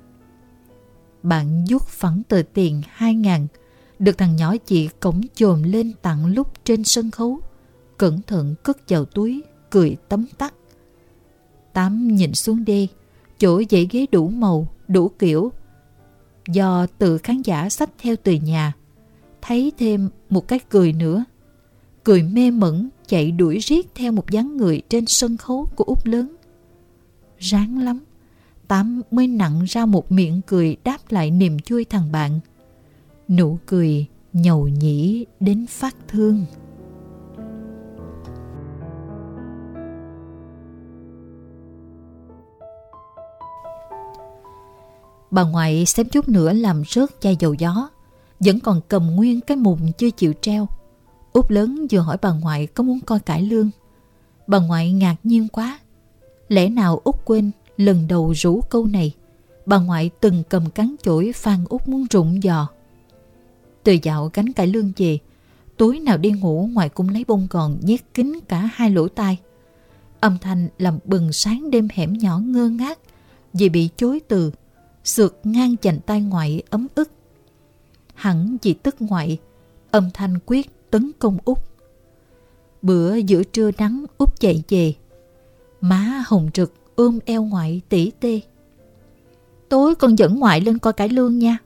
Bạn 1.23 1.64
rút 1.69 1.83
phẳng 1.87 2.23
tờ 2.28 2.43
tiền 2.54 2.83
hai 2.88 3.14
ngàn 3.14 3.47
được 3.99 4.19
thằng 4.19 4.37
nhỏ 4.37 4.57
chị 4.57 4.88
cổng 5.00 5.21
chồm 5.35 5.62
lên 5.62 5.93
tặng 6.02 6.26
lúc 6.26 6.64
trên 6.64 6.85
sân 6.85 7.11
khấu. 7.11 7.40
Cẩn 7.99 8.23
thận 8.23 8.54
cất 8.62 8.88
vào 8.88 9.04
túi, 9.04 9.43
cười 9.71 9.97
tấm 10.09 10.26
tắc. 10.38 10.54
Tám 11.75 12.09
nhìn 12.09 12.35
xuống 12.35 12.64
đi, 12.64 12.88
chỗ 13.38 13.62
dãy 13.71 13.88
ghế 13.90 14.07
đủ 14.12 14.28
màu, 14.28 14.69
đủ 14.88 15.09
kiểu. 15.09 15.52
Do 16.49 16.87
từ 16.99 17.19
khán 17.19 17.43
giả 17.43 17.69
sách 17.69 17.90
theo 17.99 18.16
từ 18.23 18.33
nhà, 18.33 18.73
thấy 19.43 19.73
thêm 19.78 20.09
một 20.31 20.49
cái 20.49 20.59
cười 20.69 20.93
nữa. 20.93 21.25
Cười 22.04 22.23
mê 22.23 22.50
mẩn 22.50 22.88
chạy 23.07 23.31
đuổi 23.31 23.59
riết 23.59 23.95
theo 23.95 24.12
một 24.12 24.31
dáng 24.31 24.57
người 24.57 24.83
trên 24.88 25.07
sân 25.07 25.37
khấu 25.37 25.69
của 25.76 25.85
Út 25.85 25.99
lớn. 26.07 26.37
Ráng 27.38 27.78
lắm, 27.78 28.00
Tám 28.69 29.02
mới 29.11 29.26
nặng 29.26 29.64
ra 29.69 29.87
một 29.87 30.12
miệng 30.12 30.40
cười 30.47 30.76
đáp 30.85 30.99
lại 31.09 31.31
niềm 31.31 31.57
vui 31.71 31.85
thằng 31.85 32.12
bạn. 32.12 32.40
Nụ 33.28 33.59
cười 33.66 34.07
nhầu 34.33 34.69
nhĩ 34.69 35.26
đến 35.40 35.66
phát 35.66 35.97
thương. 36.09 36.45
Bà 45.34 45.42
ngoại 45.42 45.86
xém 45.86 46.08
chút 46.08 46.28
nữa 46.28 46.52
làm 46.52 46.82
rớt 46.88 47.20
chai 47.20 47.36
dầu 47.40 47.54
gió, 47.54 47.88
vẫn 48.40 48.60
còn 48.60 48.80
cầm 48.88 49.06
nguyên 49.06 49.40
cái 49.40 49.56
mùng 49.56 49.92
chưa 49.92 50.10
chịu 50.10 50.32
treo. 50.40 50.68
Út 51.32 51.50
lớn 51.50 51.86
vừa 51.90 51.98
hỏi 51.98 52.16
bà 52.22 52.32
ngoại 52.32 52.66
có 52.66 52.84
muốn 52.84 53.00
coi 53.00 53.20
cải 53.20 53.42
lương. 53.42 53.70
Bà 54.46 54.58
ngoại 54.58 54.92
ngạc 54.92 55.16
nhiên 55.24 55.48
quá. 55.48 55.80
Lẽ 56.48 56.68
nào 56.68 57.00
Út 57.04 57.14
quên 57.24 57.50
lần 57.76 58.08
đầu 58.08 58.32
rủ 58.36 58.60
câu 58.60 58.86
này, 58.86 59.12
bà 59.66 59.78
ngoại 59.78 60.10
từng 60.20 60.42
cầm 60.48 60.70
cắn 60.70 60.94
chổi 61.02 61.32
Phan 61.34 61.64
Út 61.68 61.88
muốn 61.88 62.06
rụng 62.10 62.40
giò. 62.42 62.68
Từ 63.84 63.96
dạo 64.02 64.28
cánh 64.28 64.52
cải 64.52 64.66
lương 64.66 64.92
về, 64.96 65.18
tối 65.76 65.98
nào 65.98 66.18
đi 66.18 66.30
ngủ 66.30 66.68
ngoại 66.72 66.88
cũng 66.88 67.08
lấy 67.08 67.24
bông 67.28 67.46
gòn 67.50 67.78
nhét 67.82 68.00
kín 68.14 68.38
cả 68.48 68.70
hai 68.74 68.90
lỗ 68.90 69.08
tai. 69.08 69.38
Âm 70.20 70.38
thanh 70.38 70.68
làm 70.78 70.98
bừng 71.04 71.32
sáng 71.32 71.70
đêm 71.70 71.88
hẻm 71.94 72.12
nhỏ 72.12 72.38
ngơ 72.38 72.68
ngác 72.68 72.98
vì 73.52 73.68
bị 73.68 73.88
chối 73.96 74.20
từ, 74.28 74.50
sượt 75.04 75.40
ngang 75.44 75.76
chành 75.76 76.00
tay 76.00 76.20
ngoại 76.23 76.62
ấm 76.70 76.87
ức. 76.94 77.11
Hẳn 78.14 78.56
vì 78.62 78.75
tức 78.75 78.96
ngoại, 78.99 79.38
âm 79.90 80.11
thanh 80.14 80.38
quyết 80.46 80.90
tấn 80.90 81.11
công 81.18 81.38
út. 81.44 81.58
Bữa 82.82 83.14
giữa 83.14 83.42
trưa 83.44 83.70
nắng 83.78 84.04
út 84.18 84.40
chạy 84.40 84.62
về, 84.68 84.94
má 85.80 86.25
hồng 86.26 86.50
rực 86.54 86.73
ôm 86.96 87.18
eo 87.25 87.44
ngoại 87.44 87.80
tỉ 87.88 88.11
tê. 88.20 88.40
Tối 89.68 89.94
con 89.94 90.18
dẫn 90.18 90.38
ngoại 90.38 90.61
lên 90.61 90.78
coi 90.78 90.92
cải 90.92 91.08
lương 91.08 91.38
nha, 91.38 91.58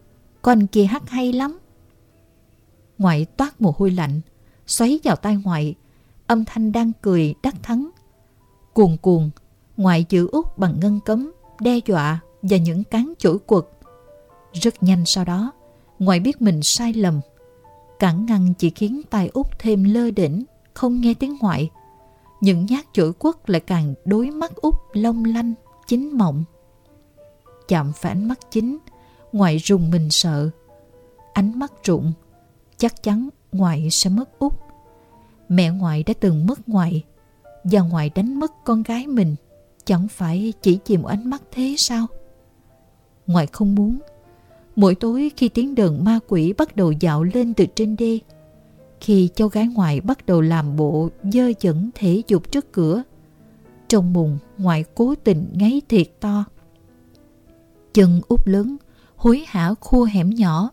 con 0.42 0.66
kia 0.66 0.84
hát 0.84 1.10
hay 1.10 1.32
lắm. 1.32 1.58
Ngoại 2.98 3.24
toát 3.24 3.60
mồ 3.60 3.74
hôi 3.78 3.90
lạnh, 3.90 4.20
xoáy 4.66 5.00
vào 5.04 5.16
tai 5.16 5.36
ngoại, 5.36 5.74
âm 6.26 6.44
thanh 6.44 6.72
đang 6.72 6.92
cười 7.02 7.34
đắc 7.42 7.54
thắng. 7.62 7.90
Cuồn 8.72 8.96
cuồn, 9.02 9.30
ngoại 9.76 10.04
giữ 10.08 10.28
út 10.32 10.46
bằng 10.56 10.80
ngân 10.80 11.00
cấm, 11.04 11.32
đe 11.60 11.78
dọa 11.86 12.20
và 12.42 12.56
những 12.56 12.84
cán 12.84 13.12
chổi 13.18 13.38
quật. 13.38 13.64
Rất 14.52 14.82
nhanh 14.82 15.04
sau 15.06 15.24
đó, 15.24 15.52
ngoại 15.98 16.20
biết 16.20 16.42
mình 16.42 16.62
sai 16.62 16.92
lầm. 16.92 17.20
Cản 17.98 18.26
ngăn 18.26 18.54
chỉ 18.58 18.70
khiến 18.70 19.02
tai 19.10 19.30
út 19.32 19.46
thêm 19.58 19.84
lơ 19.84 20.10
đỉnh, 20.10 20.44
không 20.74 21.00
nghe 21.00 21.14
tiếng 21.14 21.36
ngoại. 21.40 21.70
Những 22.40 22.66
nhát 22.66 22.84
chổi 22.92 23.12
quất 23.12 23.50
lại 23.50 23.60
càng 23.60 23.94
đối 24.04 24.30
mắt 24.30 24.56
út 24.56 24.74
long 24.92 25.24
lanh, 25.24 25.54
chính 25.86 26.18
mộng. 26.18 26.44
Chạm 27.68 27.92
phải 27.96 28.12
ánh 28.12 28.28
mắt 28.28 28.38
chính, 28.50 28.78
ngoại 29.32 29.58
rùng 29.58 29.90
mình 29.90 30.10
sợ. 30.10 30.50
Ánh 31.32 31.58
mắt 31.58 31.72
rụng, 31.84 32.12
chắc 32.76 33.02
chắn 33.02 33.28
ngoại 33.52 33.90
sẽ 33.90 34.10
mất 34.10 34.38
út. 34.38 34.52
Mẹ 35.48 35.70
ngoại 35.70 36.02
đã 36.02 36.14
từng 36.20 36.46
mất 36.46 36.68
ngoại, 36.68 37.04
và 37.64 37.80
ngoại 37.80 38.10
đánh 38.14 38.40
mất 38.40 38.52
con 38.64 38.82
gái 38.82 39.06
mình. 39.06 39.36
Chẳng 39.84 40.08
phải 40.08 40.52
chỉ 40.62 40.78
vì 40.86 40.96
một 40.96 41.08
ánh 41.08 41.30
mắt 41.30 41.42
thế 41.52 41.74
sao? 41.78 42.06
Ngoại 43.28 43.46
không 43.46 43.74
muốn. 43.74 43.98
Mỗi 44.76 44.94
tối 44.94 45.30
khi 45.36 45.48
tiếng 45.48 45.74
đờn 45.74 46.04
ma 46.04 46.18
quỷ 46.28 46.52
bắt 46.58 46.76
đầu 46.76 46.92
dạo 46.92 47.24
lên 47.24 47.54
từ 47.54 47.66
trên 47.74 47.96
đê, 47.96 48.18
khi 49.00 49.28
cháu 49.34 49.48
gái 49.48 49.68
ngoại 49.68 50.00
bắt 50.00 50.26
đầu 50.26 50.40
làm 50.40 50.76
bộ 50.76 51.08
dơ 51.32 51.52
dẫn 51.60 51.90
thể 51.94 52.22
dục 52.28 52.52
trước 52.52 52.72
cửa, 52.72 53.02
trong 53.88 54.12
mùng 54.12 54.38
ngoại 54.58 54.84
cố 54.94 55.14
tình 55.24 55.46
ngáy 55.52 55.82
thiệt 55.88 56.06
to. 56.20 56.44
Chân 57.94 58.20
úp 58.28 58.46
lớn, 58.46 58.76
hối 59.16 59.44
hả 59.46 59.74
khua 59.80 60.04
hẻm 60.04 60.30
nhỏ, 60.30 60.70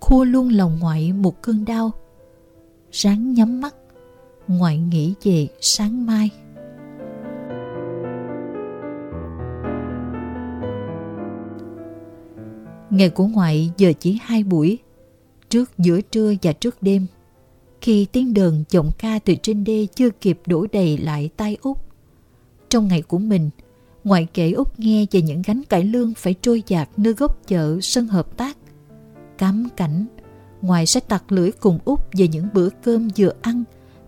khua 0.00 0.24
luôn 0.24 0.48
lòng 0.48 0.78
ngoại 0.80 1.12
một 1.12 1.42
cơn 1.42 1.64
đau. 1.64 1.90
Ráng 2.92 3.32
nhắm 3.32 3.60
mắt, 3.60 3.74
ngoại 4.48 4.78
nghĩ 4.78 5.14
về 5.22 5.48
sáng 5.60 6.06
mai. 6.06 6.30
Ngày 12.90 13.10
của 13.10 13.26
ngoại 13.26 13.70
giờ 13.76 13.92
chỉ 14.00 14.18
hai 14.22 14.44
buổi, 14.44 14.78
trước 15.48 15.70
giữa 15.78 16.00
trưa 16.00 16.34
và 16.42 16.52
trước 16.52 16.82
đêm. 16.82 17.06
Khi 17.80 18.06
tiếng 18.12 18.34
đờn 18.34 18.64
giọng 18.70 18.90
ca 18.98 19.18
từ 19.18 19.34
trên 19.42 19.64
đê 19.64 19.86
chưa 19.94 20.10
kịp 20.10 20.40
đổ 20.46 20.66
đầy 20.72 20.98
lại 20.98 21.30
tai 21.36 21.56
út. 21.62 21.76
Trong 22.68 22.88
ngày 22.88 23.02
của 23.02 23.18
mình, 23.18 23.50
ngoại 24.04 24.26
kể 24.34 24.52
út 24.52 24.78
nghe 24.78 25.06
về 25.10 25.22
những 25.22 25.42
gánh 25.42 25.62
cải 25.68 25.84
lương 25.84 26.14
phải 26.14 26.34
trôi 26.42 26.62
dạt 26.66 26.88
nơi 26.96 27.12
gốc 27.12 27.46
chợ 27.46 27.78
sân 27.82 28.06
hợp 28.06 28.36
tác. 28.36 28.56
Cám 29.38 29.68
cảnh, 29.76 30.06
ngoại 30.62 30.86
sẽ 30.86 31.00
tặc 31.00 31.32
lưỡi 31.32 31.50
cùng 31.50 31.78
út 31.84 32.00
về 32.12 32.28
những 32.28 32.46
bữa 32.54 32.68
cơm 32.82 33.08
vừa 33.16 33.32
ăn, 33.42 33.64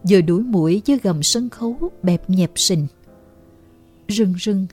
vừa 0.08 0.20
đuổi 0.20 0.42
mũi 0.42 0.82
dưới 0.84 0.98
gầm 1.02 1.22
sân 1.22 1.50
khấu 1.50 1.76
bẹp 2.02 2.30
nhẹp 2.30 2.50
sình. 2.54 2.86
Rưng 4.08 4.34
rưng, 4.40 4.66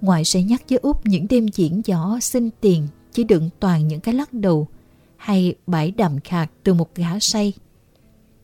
ngoại 0.00 0.24
sẽ 0.24 0.42
nhắc 0.42 0.62
với 0.68 0.78
út 0.78 0.96
những 1.04 1.26
đêm 1.30 1.48
diễn 1.48 1.82
võ 1.88 2.20
xin 2.20 2.50
tiền 2.60 2.86
chỉ 3.12 3.24
đựng 3.24 3.50
toàn 3.60 3.88
những 3.88 4.00
cái 4.00 4.14
lắc 4.14 4.32
đầu 4.32 4.68
hay 5.16 5.54
bãi 5.66 5.90
đầm 5.90 6.20
khạc 6.20 6.50
từ 6.62 6.74
một 6.74 6.94
gã 6.94 7.18
say. 7.20 7.52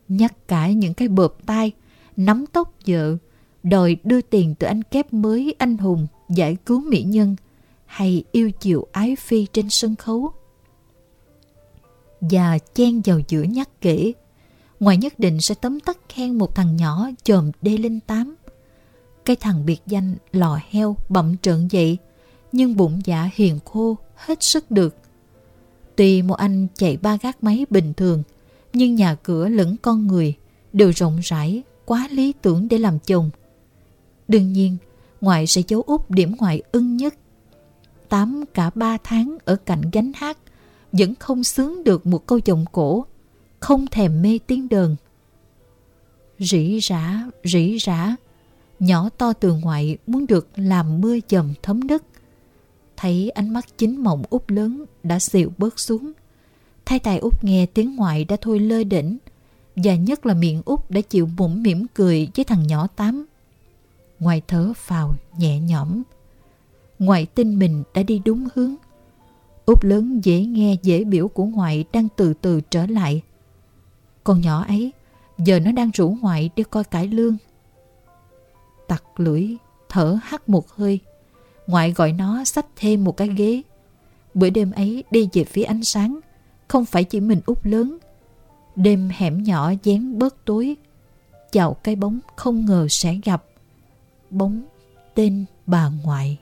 Nhắc 0.07 0.47
cả 0.47 0.71
những 0.71 0.93
cái 0.93 1.07
bợp 1.07 1.33
tai, 1.45 1.71
nắm 2.17 2.45
tóc 2.53 2.73
vợ, 2.87 3.17
đòi 3.63 3.97
đưa 4.03 4.21
tiền 4.21 4.55
từ 4.59 4.67
anh 4.67 4.83
kép 4.83 5.13
mới 5.13 5.55
anh 5.57 5.77
hùng 5.77 6.07
giải 6.29 6.57
cứu 6.65 6.81
mỹ 6.81 7.03
nhân 7.03 7.35
hay 7.85 8.23
yêu 8.31 8.51
chiều 8.51 8.87
ái 8.91 9.15
phi 9.15 9.45
trên 9.53 9.69
sân 9.69 9.95
khấu. 9.95 10.31
Và 12.21 12.57
chen 12.73 13.01
vào 13.05 13.19
giữa 13.27 13.43
nhắc 13.43 13.69
kể, 13.81 14.13
ngoài 14.79 14.97
nhất 14.97 15.19
định 15.19 15.41
sẽ 15.41 15.55
tấm 15.55 15.79
tắc 15.79 15.97
khen 16.09 16.37
một 16.37 16.55
thằng 16.55 16.75
nhỏ 16.75 17.09
chồm 17.23 17.51
đê 17.61 17.77
lên 17.77 17.99
tám. 17.99 18.35
Cái 19.25 19.35
thằng 19.35 19.65
biệt 19.65 19.81
danh 19.85 20.15
lò 20.31 20.59
heo 20.69 20.95
bậm 21.09 21.37
trợn 21.37 21.67
vậy, 21.71 21.97
nhưng 22.51 22.75
bụng 22.75 23.01
dạ 23.05 23.29
hiền 23.33 23.59
khô 23.65 23.97
hết 24.15 24.43
sức 24.43 24.71
được. 24.71 24.95
Tuy 25.95 26.21
một 26.21 26.35
anh 26.35 26.67
chạy 26.75 26.97
ba 26.97 27.17
gác 27.21 27.43
máy 27.43 27.65
bình 27.69 27.93
thường, 27.93 28.23
nhưng 28.73 28.95
nhà 28.95 29.15
cửa 29.15 29.49
lẫn 29.49 29.75
con 29.81 30.07
người 30.07 30.35
đều 30.73 30.91
rộng 30.95 31.19
rãi, 31.23 31.63
quá 31.85 32.07
lý 32.11 32.33
tưởng 32.41 32.67
để 32.67 32.77
làm 32.77 32.99
chồng. 32.99 33.29
Đương 34.27 34.53
nhiên, 34.53 34.77
ngoại 35.21 35.47
sẽ 35.47 35.61
giấu 35.67 35.81
út 35.81 36.09
điểm 36.09 36.35
ngoại 36.37 36.61
ưng 36.71 36.97
nhất. 36.97 37.13
Tám 38.09 38.43
cả 38.53 38.69
ba 38.75 38.97
tháng 39.03 39.37
ở 39.45 39.55
cạnh 39.55 39.81
gánh 39.91 40.11
hát, 40.15 40.37
vẫn 40.91 41.15
không 41.15 41.43
sướng 41.43 41.83
được 41.83 42.05
một 42.07 42.25
câu 42.25 42.39
giọng 42.45 42.65
cổ, 42.71 43.05
không 43.59 43.87
thèm 43.87 44.21
mê 44.21 44.39
tiếng 44.47 44.69
đờn. 44.69 44.95
Rỉ 46.39 46.79
rả, 46.79 47.23
rỉ 47.43 47.77
rả, 47.79 48.15
nhỏ 48.79 49.09
to 49.17 49.33
từ 49.33 49.53
ngoại 49.53 49.97
muốn 50.07 50.27
được 50.27 50.47
làm 50.55 51.01
mưa 51.01 51.17
dầm 51.29 51.53
thấm 51.63 51.87
đất 51.87 52.03
thấy 52.99 53.29
ánh 53.29 53.53
mắt 53.53 53.65
chính 53.77 54.03
mộng 54.03 54.23
út 54.29 54.43
lớn 54.47 54.85
đã 55.03 55.19
xịu 55.19 55.51
bớt 55.57 55.79
xuống. 55.79 56.11
Thay 56.85 56.99
tài 56.99 57.17
út 57.17 57.43
nghe 57.43 57.65
tiếng 57.65 57.95
ngoại 57.95 58.25
đã 58.25 58.37
thôi 58.41 58.59
lơi 58.59 58.83
đỉnh, 58.83 59.17
và 59.75 59.95
nhất 59.95 60.25
là 60.25 60.33
miệng 60.33 60.61
út 60.65 60.79
đã 60.89 61.01
chịu 61.01 61.29
bụng 61.37 61.63
mỉm 61.63 61.85
cười 61.93 62.29
với 62.35 62.45
thằng 62.45 62.67
nhỏ 62.67 62.87
tám. 62.95 63.25
Ngoài 64.19 64.41
thở 64.47 64.73
phào 64.75 65.13
nhẹ 65.37 65.59
nhõm, 65.59 66.01
ngoại 66.99 67.25
tin 67.25 67.59
mình 67.59 67.83
đã 67.93 68.03
đi 68.03 68.21
đúng 68.25 68.47
hướng. 68.55 68.75
Út 69.65 69.85
lớn 69.85 70.19
dễ 70.23 70.45
nghe 70.45 70.75
dễ 70.83 71.03
biểu 71.03 71.27
của 71.27 71.45
ngoại 71.45 71.85
đang 71.93 72.07
từ 72.15 72.33
từ 72.33 72.61
trở 72.61 72.85
lại. 72.85 73.21
Con 74.23 74.41
nhỏ 74.41 74.65
ấy, 74.67 74.91
giờ 75.37 75.59
nó 75.59 75.71
đang 75.71 75.91
rủ 75.93 76.17
ngoại 76.21 76.49
đi 76.55 76.63
coi 76.63 76.83
cải 76.83 77.07
lương. 77.07 77.37
Tặc 78.87 79.03
lưỡi, 79.19 79.47
thở 79.89 80.19
hắt 80.23 80.49
một 80.49 80.69
hơi, 80.69 80.99
Ngoại 81.69 81.91
gọi 81.91 82.11
nó 82.13 82.43
xách 82.43 82.65
thêm 82.75 83.03
một 83.03 83.17
cái 83.17 83.27
ghế. 83.37 83.61
Bữa 84.33 84.49
đêm 84.49 84.71
ấy 84.71 85.03
đi 85.11 85.29
về 85.33 85.43
phía 85.43 85.63
ánh 85.63 85.83
sáng, 85.83 86.19
không 86.67 86.85
phải 86.85 87.03
chỉ 87.03 87.19
mình 87.19 87.41
út 87.45 87.57
lớn. 87.63 87.97
Đêm 88.75 89.09
hẻm 89.13 89.43
nhỏ 89.43 89.71
dán 89.83 90.19
bớt 90.19 90.45
tối, 90.45 90.75
chào 91.51 91.73
cái 91.73 91.95
bóng 91.95 92.19
không 92.35 92.65
ngờ 92.65 92.87
sẽ 92.89 93.15
gặp. 93.25 93.45
Bóng 94.29 94.63
tên 95.15 95.45
bà 95.65 95.91
ngoại. 96.03 96.37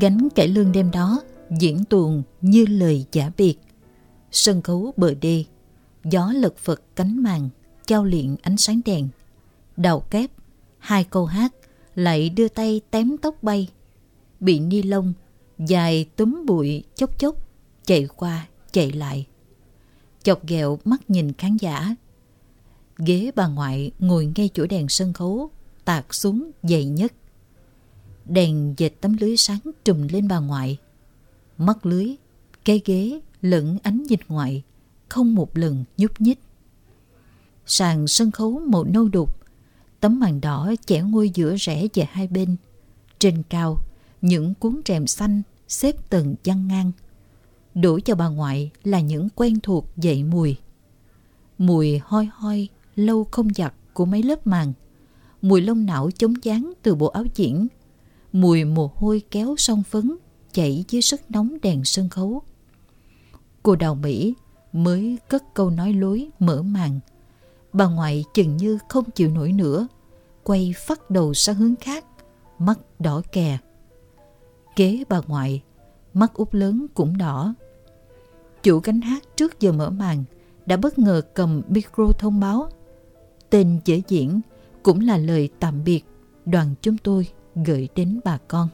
Gánh 0.00 0.28
cải 0.34 0.48
lương 0.48 0.72
đêm 0.72 0.90
đó 0.90 1.22
diễn 1.58 1.84
tuồng 1.84 2.22
như 2.40 2.66
lời 2.68 3.04
giả 3.12 3.30
biệt. 3.36 3.56
Sân 4.30 4.62
khấu 4.62 4.92
bờ 4.96 5.14
đê 5.14 5.44
Gió 6.04 6.32
lật 6.34 6.56
phật 6.56 6.82
cánh 6.96 7.22
màn, 7.22 7.48
trao 7.88 8.04
luyện 8.04 8.36
ánh 8.42 8.56
sáng 8.56 8.80
đèn. 8.84 9.08
Đầu 9.76 10.00
kép, 10.00 10.30
hai 10.78 11.04
câu 11.04 11.26
hát, 11.26 11.54
lại 11.94 12.30
đưa 12.30 12.48
tay 12.48 12.80
tém 12.90 13.16
tóc 13.22 13.42
bay. 13.42 13.68
Bị 14.40 14.60
ni 14.60 14.82
lông, 14.82 15.12
dài 15.58 16.04
túm 16.16 16.46
bụi 16.46 16.84
chốc 16.94 17.18
chốc, 17.18 17.36
chạy 17.84 18.06
qua, 18.16 18.46
chạy 18.72 18.92
lại. 18.92 19.26
Chọc 20.22 20.46
ghẹo 20.46 20.78
mắt 20.84 21.10
nhìn 21.10 21.32
khán 21.32 21.56
giả. 21.56 21.96
Ghế 22.98 23.30
bà 23.36 23.46
ngoại 23.46 23.90
ngồi 23.98 24.32
ngay 24.36 24.50
chỗ 24.54 24.66
đèn 24.66 24.88
sân 24.88 25.12
khấu, 25.12 25.50
tạt 25.84 26.06
xuống 26.10 26.50
dày 26.62 26.84
nhất. 26.84 27.12
Đèn 28.24 28.74
dệt 28.76 28.92
tấm 29.00 29.16
lưới 29.20 29.36
sáng 29.36 29.60
trùm 29.84 30.08
lên 30.08 30.28
bà 30.28 30.38
ngoại. 30.38 30.78
Mắt 31.58 31.86
lưới, 31.86 32.14
cái 32.64 32.80
ghế 32.84 33.20
lẫn 33.42 33.78
ánh 33.82 34.02
nhìn 34.02 34.20
ngoại, 34.28 34.62
không 35.08 35.34
một 35.34 35.56
lần 35.56 35.84
nhúc 35.96 36.20
nhích. 36.20 36.38
Sàn 37.70 38.08
sân 38.08 38.30
khấu 38.30 38.60
màu 38.66 38.84
nâu 38.84 39.08
đục, 39.08 39.36
tấm 40.00 40.20
màn 40.20 40.40
đỏ 40.40 40.74
chẻ 40.86 41.00
ngôi 41.00 41.30
giữa 41.30 41.56
rẽ 41.56 41.86
về 41.94 42.04
hai 42.10 42.26
bên. 42.28 42.56
Trên 43.18 43.42
cao, 43.48 43.78
những 44.20 44.54
cuốn 44.54 44.80
rèm 44.86 45.06
xanh 45.06 45.42
xếp 45.68 46.10
từng 46.10 46.34
chăn 46.42 46.68
ngang. 46.68 46.92
Đổ 47.74 48.00
cho 48.00 48.14
bà 48.14 48.28
ngoại 48.28 48.70
là 48.84 49.00
những 49.00 49.28
quen 49.34 49.60
thuộc 49.60 49.86
dậy 49.96 50.24
mùi. 50.24 50.56
Mùi 51.58 52.00
hoi 52.04 52.28
hoi, 52.32 52.68
lâu 52.96 53.24
không 53.30 53.54
giặt 53.54 53.74
của 53.92 54.04
mấy 54.04 54.22
lớp 54.22 54.46
màn. 54.46 54.72
Mùi 55.42 55.60
lông 55.60 55.86
não 55.86 56.10
chống 56.10 56.34
dáng 56.42 56.72
từ 56.82 56.94
bộ 56.94 57.06
áo 57.06 57.24
diễn. 57.34 57.66
Mùi 58.32 58.64
mồ 58.64 58.90
hôi 58.94 59.22
kéo 59.30 59.54
song 59.58 59.82
phấn 59.82 60.16
chảy 60.52 60.84
dưới 60.88 61.02
sức 61.02 61.30
nóng 61.30 61.56
đèn 61.62 61.84
sân 61.84 62.08
khấu. 62.08 62.42
Cô 63.62 63.76
đào 63.76 63.94
Mỹ 63.94 64.34
mới 64.72 65.18
cất 65.28 65.54
câu 65.54 65.70
nói 65.70 65.92
lối 65.92 66.28
mở 66.38 66.62
màn. 66.62 67.00
Bà 67.72 67.86
ngoại 67.86 68.24
chừng 68.34 68.56
như 68.56 68.78
không 68.88 69.10
chịu 69.10 69.30
nổi 69.30 69.52
nữa, 69.52 69.88
quay 70.42 70.74
phát 70.76 71.10
đầu 71.10 71.34
sang 71.34 71.56
hướng 71.56 71.76
khác, 71.76 72.04
mắt 72.58 72.78
đỏ 72.98 73.22
kè. 73.32 73.58
Kế 74.76 75.04
bà 75.08 75.20
ngoại, 75.26 75.62
mắt 76.14 76.34
út 76.34 76.54
lớn 76.54 76.86
cũng 76.94 77.18
đỏ. 77.18 77.54
Chủ 78.62 78.80
cánh 78.80 79.00
hát 79.00 79.22
trước 79.36 79.60
giờ 79.60 79.72
mở 79.72 79.90
màn 79.90 80.24
đã 80.66 80.76
bất 80.76 80.98
ngờ 80.98 81.22
cầm 81.34 81.62
micro 81.68 82.12
thông 82.18 82.40
báo. 82.40 82.68
Tên 83.50 83.80
dễ 83.84 84.02
diễn 84.08 84.40
cũng 84.82 85.00
là 85.00 85.16
lời 85.16 85.48
tạm 85.60 85.84
biệt 85.84 86.04
đoàn 86.46 86.74
chúng 86.82 86.98
tôi 86.98 87.28
gửi 87.54 87.88
đến 87.94 88.20
bà 88.24 88.38
con. 88.48 88.68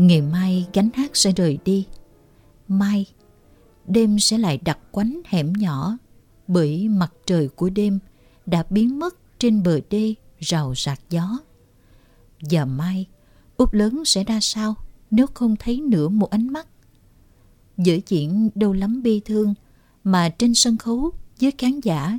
Ngày 0.00 0.22
mai 0.22 0.66
gánh 0.72 0.88
hát 0.94 1.16
sẽ 1.16 1.32
rời 1.32 1.58
đi. 1.64 1.86
Mai, 2.68 3.06
đêm 3.86 4.18
sẽ 4.18 4.38
lại 4.38 4.58
đặt 4.64 4.78
quánh 4.90 5.20
hẻm 5.24 5.52
nhỏ 5.52 5.98
bởi 6.48 6.88
mặt 6.88 7.12
trời 7.26 7.48
của 7.48 7.70
đêm 7.70 7.98
đã 8.46 8.64
biến 8.70 8.98
mất 8.98 9.16
trên 9.38 9.62
bờ 9.62 9.80
đê 9.90 10.14
rào 10.38 10.74
rạc 10.76 11.00
gió. 11.10 11.38
và 12.50 12.64
mai, 12.64 13.06
út 13.56 13.74
lớn 13.74 14.04
sẽ 14.04 14.24
ra 14.24 14.38
sao 14.42 14.74
nếu 15.10 15.26
không 15.34 15.56
thấy 15.56 15.80
nửa 15.80 16.08
một 16.08 16.30
ánh 16.30 16.48
mắt? 16.48 16.66
Dở 17.76 17.98
diễn 18.08 18.50
đâu 18.54 18.72
lắm 18.72 19.02
bi 19.02 19.20
thương 19.24 19.54
mà 20.04 20.28
trên 20.28 20.54
sân 20.54 20.76
khấu 20.76 21.10
với 21.40 21.52
khán 21.58 21.80
giả, 21.80 22.18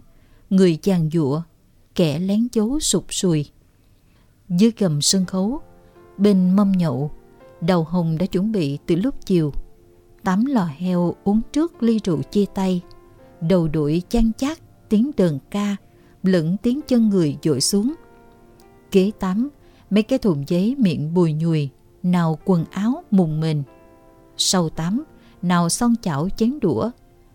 người 0.49 0.75
chàng 0.81 1.09
dụa, 1.13 1.41
kẻ 1.95 2.19
lén 2.19 2.49
chấu 2.49 2.79
sụp 2.79 3.13
sùi. 3.13 3.45
Dưới 4.49 4.71
gầm 4.77 5.01
sân 5.01 5.25
khấu, 5.25 5.61
bên 6.17 6.55
mâm 6.55 6.71
nhậu, 6.71 7.11
đầu 7.61 7.83
hồng 7.83 8.17
đã 8.17 8.25
chuẩn 8.25 8.51
bị 8.51 8.77
từ 8.85 8.95
lúc 8.95 9.15
chiều. 9.25 9.53
Tắm 10.23 10.45
lò 10.45 10.67
heo 10.77 11.15
uống 11.23 11.41
trước 11.53 11.83
ly 11.83 11.99
rượu 12.03 12.21
chia 12.21 12.45
tay, 12.55 12.81
đầu 13.41 13.67
đuổi 13.67 14.01
chan 14.09 14.31
chát 14.37 14.57
tiếng 14.89 15.11
đờn 15.17 15.39
ca, 15.51 15.75
lẫn 16.23 16.57
tiếng 16.57 16.79
chân 16.87 17.09
người 17.09 17.37
dội 17.43 17.61
xuống. 17.61 17.93
Kế 18.91 19.11
tắm, 19.19 19.49
mấy 19.89 20.03
cái 20.03 20.19
thùng 20.19 20.43
giấy 20.47 20.75
miệng 20.77 21.13
bùi 21.13 21.33
nhùi, 21.33 21.69
nào 22.03 22.39
quần 22.45 22.65
áo 22.71 23.03
mùng 23.11 23.39
mình. 23.39 23.63
Sau 24.37 24.69
tắm, 24.69 25.03
nào 25.41 25.69
son 25.69 25.95
chảo 26.01 26.29
chén 26.29 26.59
đũa, 26.59 26.91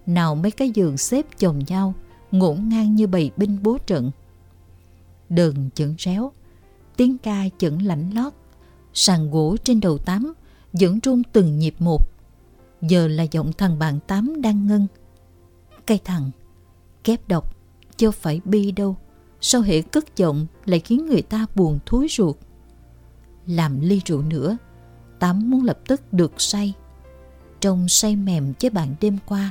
nào 0.06 0.34
mấy 0.34 0.50
cái 0.50 0.70
giường 0.70 0.96
xếp 0.96 1.26
chồng 1.38 1.60
nhau, 1.66 1.94
ngổn 2.30 2.68
ngang 2.68 2.94
như 2.94 3.06
bầy 3.06 3.30
binh 3.36 3.58
bố 3.62 3.78
trận. 3.86 4.10
Đờn 5.28 5.70
chẩn 5.74 5.94
réo, 5.98 6.32
tiếng 6.96 7.18
ca 7.18 7.44
chẩn 7.58 7.78
lạnh 7.78 8.10
lót, 8.14 8.32
sàn 8.96 9.30
gỗ 9.30 9.56
trên 9.64 9.80
đầu 9.80 9.98
tám 9.98 10.32
vẫn 10.72 10.98
rung 11.04 11.22
từng 11.22 11.58
nhịp 11.58 11.74
một. 11.78 12.08
Giờ 12.82 13.08
là 13.08 13.22
giọng 13.22 13.52
thằng 13.52 13.78
bạn 13.78 14.00
tám 14.06 14.42
đang 14.42 14.66
ngân. 14.66 14.86
Cây 15.86 16.00
thằng, 16.04 16.30
kép 17.04 17.28
độc, 17.28 17.56
chưa 17.96 18.10
phải 18.10 18.40
bi 18.44 18.72
đâu. 18.72 18.96
Sao 19.40 19.60
hệ 19.60 19.82
cất 19.82 20.16
giọng 20.16 20.46
lại 20.64 20.80
khiến 20.80 21.06
người 21.06 21.22
ta 21.22 21.46
buồn 21.54 21.78
thối 21.86 22.06
ruột. 22.10 22.36
Làm 23.46 23.80
ly 23.80 24.00
rượu 24.04 24.22
nữa, 24.22 24.56
Tám 25.18 25.50
muốn 25.50 25.64
lập 25.64 25.78
tức 25.86 26.12
được 26.12 26.40
say. 26.40 26.74
Trong 27.60 27.88
say 27.88 28.16
mềm 28.16 28.52
với 28.60 28.70
bạn 28.70 28.94
đêm 29.00 29.18
qua, 29.26 29.50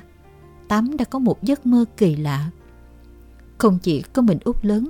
Tám 0.68 0.98
đã 0.98 1.06
có 1.06 1.20
một 1.20 1.44
giấc 1.44 1.66
mơ 1.66 1.86
kỳ 1.98 2.16
lạ. 2.16 2.50
Không 3.58 3.80
chỉ 3.80 4.02
có 4.02 4.22
mình 4.22 4.38
út 4.44 4.66
lớn, 4.66 4.90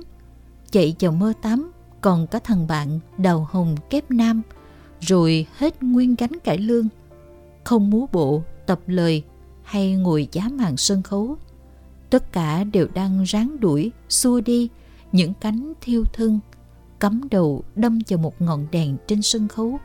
chạy 0.70 0.96
vào 1.00 1.12
mơ 1.12 1.32
Tám 1.42 1.72
còn 2.06 2.26
có 2.26 2.38
thằng 2.38 2.66
bạn 2.66 3.00
đầu 3.18 3.46
hồng 3.50 3.76
kép 3.90 4.10
nam, 4.10 4.42
rồi 5.00 5.46
hết 5.56 5.82
nguyên 5.82 6.14
gánh 6.14 6.38
cải 6.44 6.58
lương. 6.58 6.88
Không 7.64 7.90
múa 7.90 8.06
bộ, 8.12 8.42
tập 8.66 8.80
lời 8.86 9.22
hay 9.62 9.92
ngồi 9.92 10.28
giá 10.32 10.48
màn 10.52 10.76
sân 10.76 11.02
khấu. 11.02 11.36
Tất 12.10 12.32
cả 12.32 12.64
đều 12.64 12.86
đang 12.94 13.22
ráng 13.22 13.60
đuổi, 13.60 13.92
xua 14.08 14.40
đi 14.40 14.68
những 15.12 15.32
cánh 15.40 15.72
thiêu 15.80 16.04
thân, 16.12 16.40
cắm 17.00 17.20
đầu 17.30 17.64
đâm 17.76 17.98
vào 18.08 18.18
một 18.18 18.42
ngọn 18.42 18.66
đèn 18.70 18.96
trên 19.06 19.22
sân 19.22 19.48
khấu. 19.48 19.78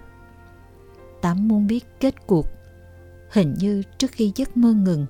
Tám 1.22 1.48
muốn 1.48 1.68
biết 1.68 1.86
kết 2.00 2.28
cuộc. 2.28 2.46
Hình 3.32 3.56
như 3.60 3.84
trước 3.98 4.12
khi 4.12 4.32
giấc 4.36 4.58
mơ 4.58 4.74
ngừng, 4.74 5.06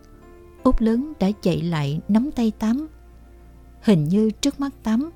Út 0.63 0.81
lớn 0.81 1.13
đã 1.19 1.31
chạy 1.41 1.61
lại 1.61 2.01
nắm 2.07 2.29
tay 2.35 2.51
Tám. 2.59 2.87
Hình 3.81 4.03
như 4.03 4.31
trước 4.31 4.59
mắt 4.59 4.71
Tám, 4.83 5.11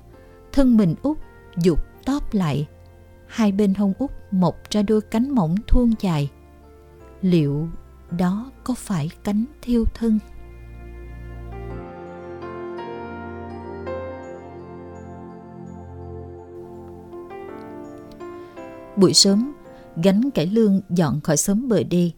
thân 0.52 0.76
mình 0.76 0.94
Út 1.02 1.18
dục 1.62 1.78
tóp 2.04 2.34
lại. 2.34 2.68
Hai 3.26 3.52
bên 3.52 3.74
hông 3.74 3.92
Út 3.98 4.10
mọc 4.30 4.70
ra 4.70 4.82
đôi 4.82 5.00
cánh 5.00 5.30
mỏng 5.30 5.54
thuôn 5.66 5.90
dài. 6.00 6.30
Liệu 7.22 7.68
đó 8.18 8.50
có 8.64 8.74
phải 8.74 9.10
cánh 9.24 9.44
thiêu 9.62 9.84
thân? 9.94 10.18
Buổi 18.96 19.14
sớm, 19.14 19.52
gánh 19.96 20.30
cải 20.30 20.46
lương 20.46 20.80
dọn 20.90 21.20
khỏi 21.20 21.36
sớm 21.36 21.68
bờ 21.68 21.82
đi. 21.82 22.14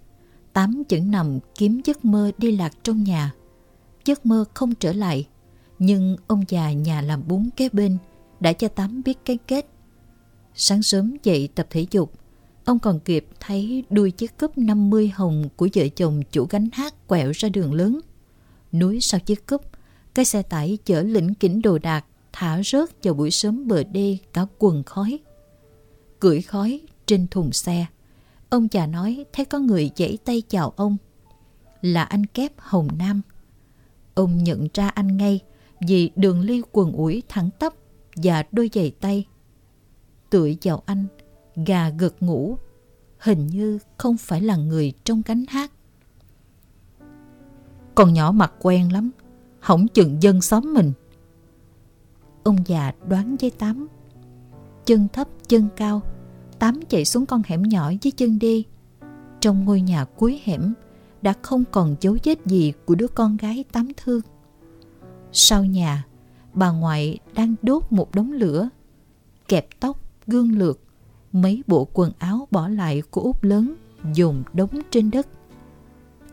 Tám 0.53 0.83
chữ 0.89 1.01
nằm 1.01 1.39
kiếm 1.55 1.81
giấc 1.85 2.05
mơ 2.05 2.31
đi 2.39 2.57
lạc 2.57 2.73
trong 2.83 3.05
nhà. 3.05 3.33
Giấc 4.05 4.27
mơ 4.27 4.45
không 4.55 4.75
trở 4.75 4.93
lại, 4.93 5.29
nhưng 5.79 6.17
ông 6.27 6.45
già 6.49 6.73
nhà 6.73 7.01
làm 7.01 7.23
bún 7.29 7.49
kế 7.57 7.69
bên 7.73 7.99
đã 8.41 8.53
cho 8.53 8.69
Tám 8.69 9.03
biết 9.03 9.19
cái 9.25 9.39
kết. 9.47 9.67
Sáng 10.55 10.83
sớm 10.83 11.17
dậy 11.23 11.49
tập 11.55 11.67
thể 11.71 11.87
dục, 11.91 12.13
ông 12.65 12.79
còn 12.79 13.01
kịp 13.01 13.27
thấy 13.41 13.85
đuôi 13.91 14.11
chiếc 14.11 14.39
cúp 14.39 14.59
50 14.59 15.13
hồng 15.15 15.49
của 15.57 15.69
vợ 15.75 15.89
chồng 15.97 16.23
chủ 16.33 16.47
gánh 16.51 16.69
hát 16.73 17.07
quẹo 17.07 17.31
ra 17.35 17.49
đường 17.49 17.75
lớn. 17.75 18.01
Núi 18.73 19.01
sau 19.01 19.21
chiếc 19.21 19.47
cúp, 19.47 19.63
cái 20.15 20.25
xe 20.25 20.43
tải 20.43 20.79
chở 20.85 21.03
lĩnh 21.03 21.35
kỉnh 21.35 21.63
đồ 21.63 21.79
đạc 21.79 22.05
thả 22.33 22.63
rớt 22.63 23.05
vào 23.05 23.15
buổi 23.15 23.31
sớm 23.31 23.69
bờ 23.69 23.85
đê 23.85 24.17
cả 24.33 24.47
quần 24.59 24.83
khói. 24.83 25.19
Cưỡi 26.21 26.41
khói 26.41 26.81
trên 27.07 27.27
thùng 27.31 27.53
xe, 27.53 27.87
ông 28.51 28.69
già 28.71 28.87
nói 28.87 29.25
thấy 29.33 29.45
có 29.45 29.59
người 29.59 29.91
giãy 29.97 30.19
tay 30.25 30.43
chào 30.49 30.73
ông. 30.77 30.97
Là 31.83 32.03
anh 32.05 32.27
kép 32.27 32.53
Hồng 32.57 32.89
Nam. 32.99 33.23
Ông 34.15 34.45
nhận 34.45 34.69
ra 34.75 34.89
anh 34.89 35.17
ngay 35.17 35.41
vì 35.89 36.11
đường 36.17 36.41
ly 36.41 36.63
quần 36.73 36.93
ủi 36.93 37.23
thẳng 37.29 37.51
tắp 37.59 37.75
và 38.23 38.45
đôi 38.53 38.71
giày 38.75 38.91
tay. 39.01 39.27
tuổi 40.31 40.57
chào 40.61 40.83
anh, 40.87 41.07
gà 41.67 41.91
gật 41.91 42.23
ngủ, 42.23 42.59
hình 43.19 43.47
như 43.47 43.79
không 43.99 44.17
phải 44.17 44.41
là 44.41 44.57
người 44.57 44.93
trong 45.05 45.23
cánh 45.23 45.45
hát. 45.49 45.73
Con 47.95 48.15
nhỏ 48.15 48.33
mặt 48.33 48.53
quen 48.59 48.93
lắm, 48.93 49.11
hỏng 49.61 49.89
chừng 49.89 50.23
dân 50.23 50.41
xóm 50.41 50.75
mình. 50.75 50.93
Ông 52.43 52.57
già 52.67 52.93
đoán 53.09 53.37
với 53.41 53.51
Tám. 53.51 53.89
Chân 54.87 55.09
thấp 55.13 55.29
chân 55.49 55.69
cao, 55.77 56.03
Tám 56.59 56.81
chạy 56.89 57.05
xuống 57.05 57.27
con 57.27 57.43
hẻm 57.47 57.63
nhỏ 57.63 57.93
với 58.03 58.13
chân 58.13 58.39
đi. 58.39 58.65
Trong 59.41 59.65
ngôi 59.65 59.81
nhà 59.81 60.05
cuối 60.05 60.41
hẻm 60.45 60.75
đã 61.23 61.35
không 61.43 61.65
còn 61.73 61.97
dấu 62.01 62.17
vết 62.25 62.47
gì 62.47 62.73
của 62.85 62.95
đứa 62.95 63.09
con 63.09 63.37
gái 63.37 63.65
Tám 63.73 63.89
thương. 63.97 64.21
Sau 65.33 65.65
nhà, 65.65 66.07
bà 66.59 66.71
ngoại 66.71 67.19
đang 67.35 67.55
đốt 67.63 67.83
một 67.91 68.15
đống 68.15 68.33
lửa, 68.33 68.69
kẹp 69.49 69.81
tóc, 69.81 70.01
gương 70.27 70.59
lược, 70.59 70.81
mấy 71.33 71.63
bộ 71.67 71.89
quần 71.93 72.13
áo 72.19 72.49
bỏ 72.51 72.69
lại 72.69 73.03
của 73.11 73.21
út 73.21 73.37
lớn 73.45 73.75
dồn 74.15 74.43
đống 74.53 74.71
trên 74.91 75.11
đất. 75.11 75.27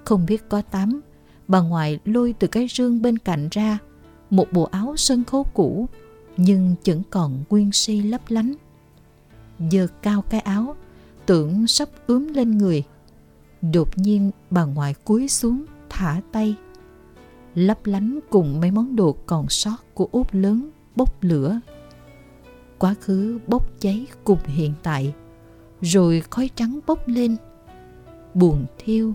Không 0.04 0.26
biết 0.26 0.50
có 0.50 0.62
tắm, 0.62 1.02
bà 1.48 1.62
ngoại 1.62 2.00
lôi 2.06 2.34
từ 2.40 2.48
cái 2.48 2.68
rương 2.72 3.02
bên 3.02 3.18
cạnh 3.18 3.48
ra 3.52 3.78
một 4.30 4.48
bộ 4.52 4.64
áo 4.64 4.94
sân 4.98 5.24
khấu 5.24 5.44
cũ 5.44 5.90
nhưng 6.38 6.76
vẫn 6.86 7.02
còn 7.10 7.44
nguyên 7.50 7.72
si 7.72 8.02
lấp 8.02 8.22
lánh. 8.28 8.54
Giờ 9.60 9.88
cao 10.02 10.22
cái 10.22 10.40
áo, 10.40 10.76
tưởng 11.26 11.68
sắp 11.68 11.90
ướm 12.08 12.34
lên 12.34 12.58
người. 12.58 12.84
Đột 13.62 13.98
nhiên 13.98 14.32
bà 14.50 14.64
ngoại 14.64 14.94
cúi 14.94 15.28
xuống, 15.28 15.66
thả 15.90 16.22
tay. 16.32 16.56
Lấp 17.56 17.86
lánh 17.86 18.20
cùng 18.30 18.60
mấy 18.60 18.72
món 18.72 18.96
đồ 18.96 19.16
còn 19.26 19.50
sót 19.50 19.78
của 19.94 20.10
út 20.12 20.28
lớn 20.36 20.70
bốc 20.96 21.24
lửa. 21.24 21.60
Quá 22.80 22.96
khứ 23.02 23.40
bốc 23.48 23.70
cháy 23.80 24.08
cùng 24.24 24.40
hiện 24.46 24.74
tại, 24.84 25.14
rồi 25.82 26.24
khói 26.30 26.50
trắng 26.56 26.80
bốc 26.88 27.08
lên. 27.08 27.36
Buồn 28.34 28.66
thiêu, 28.78 29.14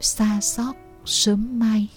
xa 0.00 0.40
xót 0.40 0.74
sớm 1.04 1.58
mai. 1.58 1.88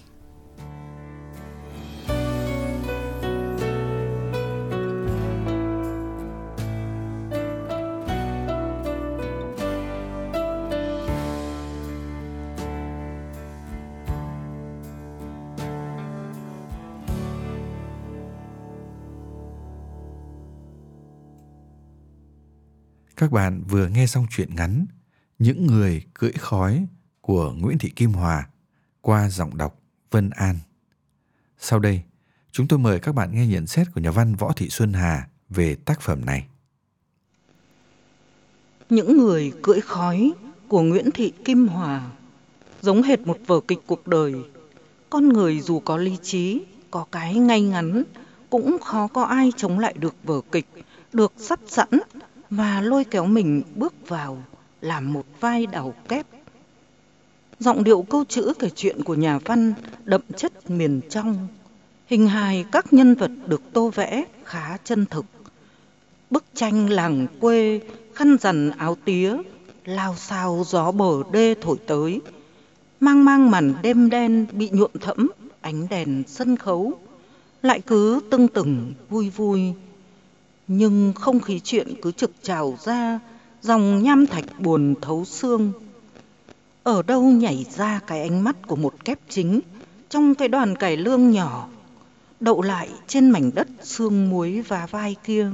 Các 23.16 23.32
bạn 23.32 23.62
vừa 23.68 23.88
nghe 23.88 24.06
xong 24.06 24.26
chuyện 24.30 24.54
ngắn 24.54 24.86
Những 25.38 25.66
người 25.66 26.04
cưỡi 26.14 26.32
khói 26.32 26.86
của 27.20 27.52
Nguyễn 27.52 27.78
Thị 27.78 27.90
Kim 27.96 28.12
Hòa 28.12 28.48
qua 29.00 29.28
giọng 29.28 29.56
đọc 29.56 29.80
Vân 30.10 30.30
An. 30.30 30.58
Sau 31.58 31.78
đây, 31.78 32.02
chúng 32.52 32.68
tôi 32.68 32.78
mời 32.78 33.00
các 33.00 33.14
bạn 33.14 33.34
nghe 33.34 33.46
nhận 33.46 33.66
xét 33.66 33.86
của 33.94 34.00
nhà 34.00 34.10
văn 34.10 34.34
Võ 34.34 34.52
Thị 34.52 34.68
Xuân 34.70 34.92
Hà 34.92 35.28
về 35.48 35.74
tác 35.74 36.00
phẩm 36.00 36.24
này. 36.24 36.46
Những 38.90 39.18
người 39.18 39.52
cưỡi 39.62 39.80
khói 39.80 40.32
của 40.68 40.82
Nguyễn 40.82 41.10
Thị 41.10 41.32
Kim 41.44 41.68
Hòa 41.68 42.10
giống 42.80 43.02
hệt 43.02 43.20
một 43.20 43.38
vở 43.46 43.60
kịch 43.68 43.80
cuộc 43.86 44.06
đời. 44.06 44.34
Con 45.10 45.28
người 45.28 45.60
dù 45.60 45.80
có 45.80 45.96
lý 45.96 46.18
trí, 46.22 46.60
có 46.90 47.06
cái 47.12 47.34
ngay 47.34 47.62
ngắn, 47.62 48.02
cũng 48.50 48.76
khó 48.84 49.06
có 49.06 49.22
ai 49.22 49.52
chống 49.56 49.78
lại 49.78 49.94
được 49.98 50.14
vở 50.24 50.40
kịch, 50.52 50.66
được 51.12 51.32
sắp 51.36 51.60
sẵn 51.66 51.88
và 52.50 52.80
lôi 52.80 53.04
kéo 53.04 53.26
mình 53.26 53.62
bước 53.74 54.08
vào 54.08 54.42
làm 54.80 55.12
một 55.12 55.26
vai 55.40 55.66
đầu 55.66 55.94
kép. 56.08 56.26
Giọng 57.58 57.84
điệu 57.84 58.02
câu 58.02 58.24
chữ 58.28 58.52
kể 58.58 58.70
chuyện 58.76 59.02
của 59.02 59.14
nhà 59.14 59.38
văn 59.38 59.74
đậm 60.04 60.20
chất 60.36 60.70
miền 60.70 61.00
trong. 61.10 61.48
Hình 62.06 62.28
hài 62.28 62.64
các 62.72 62.92
nhân 62.92 63.14
vật 63.14 63.30
được 63.46 63.62
tô 63.72 63.90
vẽ 63.94 64.24
khá 64.44 64.76
chân 64.84 65.06
thực. 65.06 65.24
Bức 66.30 66.44
tranh 66.54 66.90
làng 66.90 67.26
quê, 67.40 67.80
khăn 68.14 68.36
rằn 68.40 68.70
áo 68.70 68.96
tía, 69.04 69.36
lao 69.84 70.14
sao 70.16 70.64
gió 70.66 70.90
bờ 70.90 71.22
đê 71.32 71.54
thổi 71.60 71.76
tới. 71.86 72.20
Mang 73.00 73.24
mang 73.24 73.50
màn 73.50 73.74
đêm 73.82 74.10
đen 74.10 74.46
bị 74.52 74.70
nhuộm 74.70 74.90
thẫm 75.00 75.28
ánh 75.60 75.88
đèn 75.90 76.22
sân 76.26 76.56
khấu. 76.56 76.92
Lại 77.62 77.80
cứ 77.80 78.20
tưng 78.30 78.48
tửng 78.48 78.94
vui 79.10 79.30
vui 79.30 79.72
nhưng 80.68 81.12
không 81.12 81.40
khí 81.40 81.60
chuyện 81.64 81.94
cứ 82.02 82.12
trực 82.12 82.32
trào 82.42 82.78
ra, 82.84 83.20
dòng 83.62 84.02
nham 84.02 84.26
thạch 84.26 84.60
buồn 84.60 84.94
thấu 85.02 85.24
xương. 85.24 85.72
Ở 86.82 87.02
đâu 87.02 87.22
nhảy 87.22 87.66
ra 87.76 88.00
cái 88.06 88.20
ánh 88.20 88.44
mắt 88.44 88.56
của 88.66 88.76
một 88.76 89.04
kép 89.04 89.18
chính 89.28 89.60
trong 90.08 90.34
cái 90.34 90.48
đoàn 90.48 90.76
cải 90.76 90.96
lương 90.96 91.30
nhỏ, 91.30 91.68
đậu 92.40 92.62
lại 92.62 92.88
trên 93.06 93.30
mảnh 93.30 93.50
đất 93.54 93.68
xương 93.82 94.30
muối 94.30 94.62
và 94.68 94.86
vai 94.86 95.16
kia. 95.24 95.50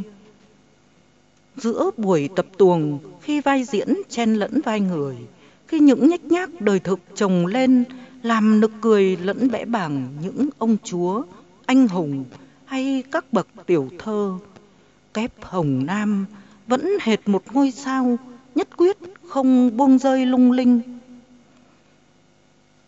Giữa 1.56 1.90
buổi 1.96 2.28
tập 2.36 2.46
tuồng, 2.58 2.98
khi 3.20 3.40
vai 3.40 3.64
diễn 3.64 3.88
chen 4.08 4.34
lẫn 4.34 4.60
vai 4.64 4.80
người, 4.80 5.16
khi 5.68 5.78
những 5.78 6.08
nhếch 6.08 6.24
nhác 6.24 6.60
đời 6.60 6.78
thực 6.80 7.00
chồng 7.14 7.46
lên 7.46 7.84
làm 8.22 8.60
nực 8.60 8.70
cười 8.80 9.16
lẫn 9.16 9.50
bẽ 9.50 9.64
bàng 9.64 10.08
những 10.22 10.48
ông 10.58 10.76
chúa, 10.84 11.22
anh 11.66 11.88
hùng 11.88 12.24
hay 12.64 13.02
các 13.10 13.32
bậc 13.32 13.46
tiểu 13.66 13.88
thơ 13.98 14.38
kép 15.14 15.32
hồng 15.40 15.86
nam, 15.86 16.26
vẫn 16.66 16.88
hệt 17.00 17.28
một 17.28 17.42
ngôi 17.52 17.70
sao, 17.70 18.18
nhất 18.54 18.76
quyết 18.76 18.96
không 19.28 19.76
buông 19.76 19.98
rơi 19.98 20.26
lung 20.26 20.52
linh. 20.52 20.80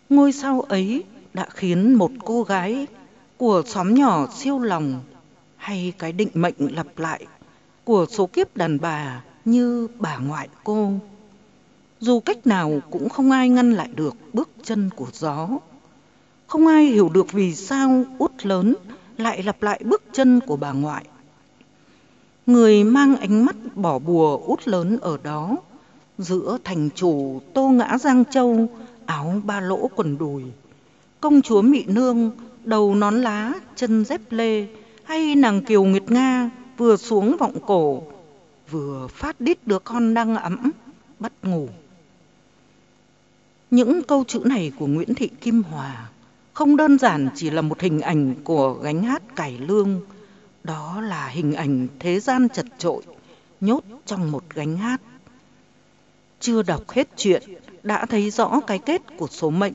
Ngôi 0.09 0.33
sao 0.33 0.61
ấy 0.61 1.05
đã 1.35 1.47
khiến 1.51 1.95
một 1.95 2.11
cô 2.25 2.43
gái 2.43 2.87
của 3.37 3.63
xóm 3.67 3.95
nhỏ 3.95 4.27
siêu 4.35 4.59
lòng, 4.59 5.01
hay 5.57 5.93
cái 5.99 6.13
định 6.13 6.31
mệnh 6.35 6.55
lặp 6.59 6.99
lại, 6.99 7.27
của 7.85 8.07
số 8.11 8.27
kiếp 8.27 8.57
đàn 8.57 8.81
bà 8.81 9.23
như 9.45 9.89
bà 9.99 10.17
ngoại 10.17 10.49
cô. 10.65 10.93
Dù 12.01 12.21
cách 12.21 12.47
nào 12.47 12.81
cũng 12.91 13.09
không 13.09 13.31
ai 13.31 13.49
ngăn 13.49 13.73
lại 13.73 13.89
được 13.95 14.15
bước 14.33 14.49
chân 14.63 14.91
của 14.97 15.09
gió. 15.13 15.49
Không 16.47 16.67
ai 16.67 16.85
hiểu 16.85 17.09
được 17.09 17.33
vì 17.33 17.55
sao 17.55 18.05
út 18.19 18.33
lớn 18.43 18.75
lại 19.17 19.43
lặp 19.43 19.63
lại 19.63 19.81
bước 19.85 20.03
chân 20.13 20.41
của 20.41 20.57
bà 20.57 20.73
ngoại. 20.73 21.05
Người 22.47 22.85
mang 22.85 23.17
ánh 23.17 23.45
mắt 23.45 23.57
bỏ 23.75 23.99
bùa 23.99 24.37
út 24.37 24.69
lớn 24.69 24.99
ở 25.01 25.19
đó, 25.23 25.57
giữa 26.19 26.59
thành 26.65 26.89
chủ 26.95 27.41
tô 27.55 27.69
ngã 27.69 27.99
Giang 27.99 28.25
Châu, 28.25 28.69
áo 29.07 29.41
ba 29.45 29.61
lỗ 29.61 29.91
quần 29.97 30.19
đùi. 30.19 30.43
Công 31.21 31.43
chúa 31.43 31.63
Mị 31.63 31.85
Nương, 31.85 32.31
đầu 32.65 32.95
nón 32.95 33.23
lá, 33.23 33.53
chân 33.77 34.05
dép 34.05 34.21
lê, 34.31 34.67
hay 35.05 35.35
nàng 35.35 35.65
Kiều 35.65 35.85
Nguyệt 35.85 36.11
Nga 36.11 36.51
vừa 36.77 36.97
xuống 36.97 37.37
vọng 37.37 37.57
cổ, 37.67 38.03
vừa 38.71 39.07
phát 39.07 39.41
đít 39.41 39.67
đứa 39.67 39.79
con 39.79 40.15
đang 40.15 40.37
ấm, 40.37 40.71
bắt 41.21 41.33
ngủ. 41.43 41.69
Những 43.71 44.03
câu 44.03 44.25
chữ 44.25 44.41
này 44.45 44.73
của 44.79 44.87
Nguyễn 44.87 45.15
Thị 45.15 45.31
Kim 45.41 45.63
Hòa 45.63 46.09
không 46.53 46.77
đơn 46.77 46.99
giản 46.99 47.29
chỉ 47.35 47.51
là 47.51 47.63
một 47.63 47.81
hình 47.81 48.01
ảnh 48.01 48.35
của 48.45 48.73
gánh 48.83 49.03
hát 49.03 49.37
cải 49.37 49.59
lương, 49.59 50.01
đó 50.64 51.00
là 51.00 51.29
hình 51.29 51.53
ảnh 51.53 51.88
thế 51.98 52.20
gian 52.20 52.48
chật 52.48 52.66
trội, 52.79 53.03
nhốt 53.61 53.81
trong 54.07 54.33
một 54.33 54.44
gánh 54.55 54.77
hát. 54.77 55.00
Chưa 56.40 56.62
đọc 56.62 56.90
hết 56.90 57.09
chuyện, 57.16 57.42
đã 57.83 58.07
thấy 58.07 58.31
rõ 58.31 58.61
cái 58.66 58.79
kết 58.79 59.03
của 59.16 59.27
số 59.31 59.50
mệnh. 59.50 59.72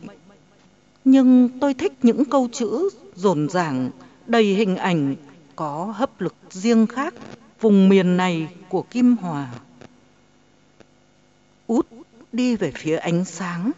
Nhưng 1.06 1.50
tôi 1.60 1.74
thích 1.74 1.94
những 2.04 2.26
câu 2.26 2.48
chữ 2.52 2.90
rồn 3.16 3.50
ràng, 3.50 3.90
đầy 4.28 4.44
hình 4.44 4.76
ảnh, 4.76 5.16
có 5.56 5.94
hấp 5.96 6.22
lực 6.22 6.36
riêng 6.50 6.88
khác 6.88 7.14
vùng 7.62 7.90
miền 7.90 8.18
này 8.18 8.48
của 8.70 8.82
Kim 8.82 9.18
Hòa. 9.18 9.54
Út 11.68 11.88
đi 12.32 12.56
về 12.56 12.72
phía 12.76 12.96
ánh 12.96 13.26
sáng, 13.26 13.72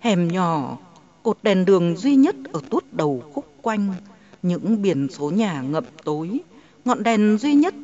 hẻm 0.00 0.28
nhỏ, 0.28 0.78
cột 1.22 1.38
đèn 1.42 1.64
đường 1.64 1.96
duy 1.96 2.16
nhất 2.16 2.36
ở 2.52 2.60
tuốt 2.70 2.84
đầu 2.92 3.22
khúc 3.34 3.46
quanh, 3.62 3.94
những 4.42 4.82
biển 4.82 5.08
số 5.10 5.30
nhà 5.30 5.62
ngậm 5.62 5.84
tối, 6.04 6.40
ngọn 6.84 7.02
đèn 7.02 7.38
duy 7.38 7.54
nhất, 7.54 7.74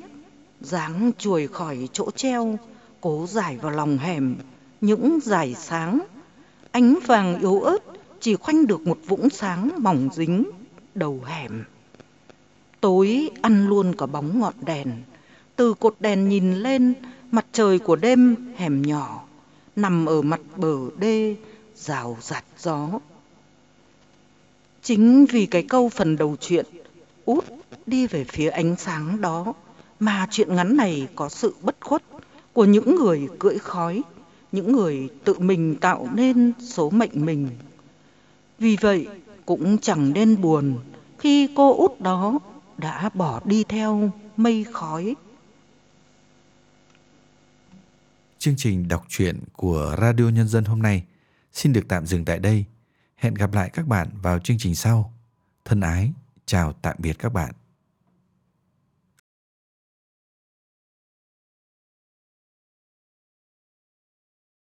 dáng 0.60 1.10
chuồi 1.18 1.46
khỏi 1.46 1.88
chỗ 1.92 2.10
treo, 2.10 2.58
cố 3.00 3.26
giải 3.28 3.56
vào 3.56 3.72
lòng 3.72 3.98
hẻm. 3.98 4.36
Những 4.80 5.18
dải 5.22 5.54
sáng, 5.54 6.00
ánh 6.70 6.98
vàng 7.06 7.40
yếu 7.40 7.60
ớt 7.60 7.78
chỉ 8.20 8.34
khoanh 8.34 8.66
được 8.66 8.80
một 8.80 8.98
vũng 9.06 9.30
sáng 9.30 9.70
mỏng 9.78 10.08
dính 10.12 10.50
đầu 10.94 11.20
hẻm. 11.24 11.64
Tối 12.80 13.30
ăn 13.42 13.68
luôn 13.68 13.94
cả 13.98 14.06
bóng 14.06 14.40
ngọn 14.40 14.54
đèn, 14.66 14.92
từ 15.56 15.74
cột 15.74 15.96
đèn 16.00 16.28
nhìn 16.28 16.54
lên, 16.54 16.94
mặt 17.30 17.46
trời 17.52 17.78
của 17.78 17.96
đêm 17.96 18.36
hẻm 18.56 18.82
nhỏ, 18.82 19.24
nằm 19.76 20.06
ở 20.06 20.22
mặt 20.22 20.40
bờ 20.56 20.76
đê, 20.98 21.36
rào 21.76 22.16
rạt 22.20 22.44
gió. 22.58 22.88
Chính 24.82 25.26
vì 25.26 25.46
cái 25.46 25.62
câu 25.62 25.88
phần 25.88 26.16
đầu 26.16 26.36
chuyện 26.40 26.66
út 27.34 27.44
đi 27.86 28.06
về 28.06 28.24
phía 28.24 28.48
ánh 28.48 28.76
sáng 28.76 29.20
đó 29.20 29.54
mà 30.00 30.26
chuyện 30.30 30.54
ngắn 30.56 30.76
này 30.76 31.08
có 31.14 31.28
sự 31.28 31.54
bất 31.62 31.76
khuất 31.80 32.02
của 32.52 32.64
những 32.64 32.94
người 32.94 33.28
cưỡi 33.38 33.58
khói, 33.58 34.02
những 34.52 34.72
người 34.72 35.08
tự 35.24 35.38
mình 35.38 35.76
tạo 35.80 36.08
nên 36.14 36.52
số 36.60 36.90
mệnh 36.90 37.26
mình. 37.26 37.48
Vì 38.58 38.76
vậy, 38.80 39.06
cũng 39.46 39.78
chẳng 39.78 40.12
nên 40.12 40.40
buồn 40.40 40.78
khi 41.18 41.48
cô 41.56 41.76
út 41.76 42.00
đó 42.00 42.38
đã 42.78 43.10
bỏ 43.14 43.40
đi 43.44 43.64
theo 43.64 44.10
mây 44.36 44.64
khói. 44.72 45.14
Chương 48.38 48.54
trình 48.56 48.88
đọc 48.88 49.04
truyện 49.08 49.38
của 49.52 49.96
Radio 50.00 50.24
Nhân 50.28 50.48
dân 50.48 50.64
hôm 50.64 50.82
nay 50.82 51.04
xin 51.52 51.72
được 51.72 51.84
tạm 51.88 52.06
dừng 52.06 52.24
tại 52.24 52.38
đây. 52.38 52.64
Hẹn 53.16 53.34
gặp 53.34 53.54
lại 53.54 53.70
các 53.72 53.86
bạn 53.86 54.08
vào 54.22 54.38
chương 54.38 54.58
trình 54.58 54.74
sau. 54.74 55.12
Thân 55.64 55.80
ái, 55.80 56.12
chào 56.50 56.72
tạm 56.72 56.96
biệt 56.98 57.18
các 57.18 57.32
bạn. 57.32 57.59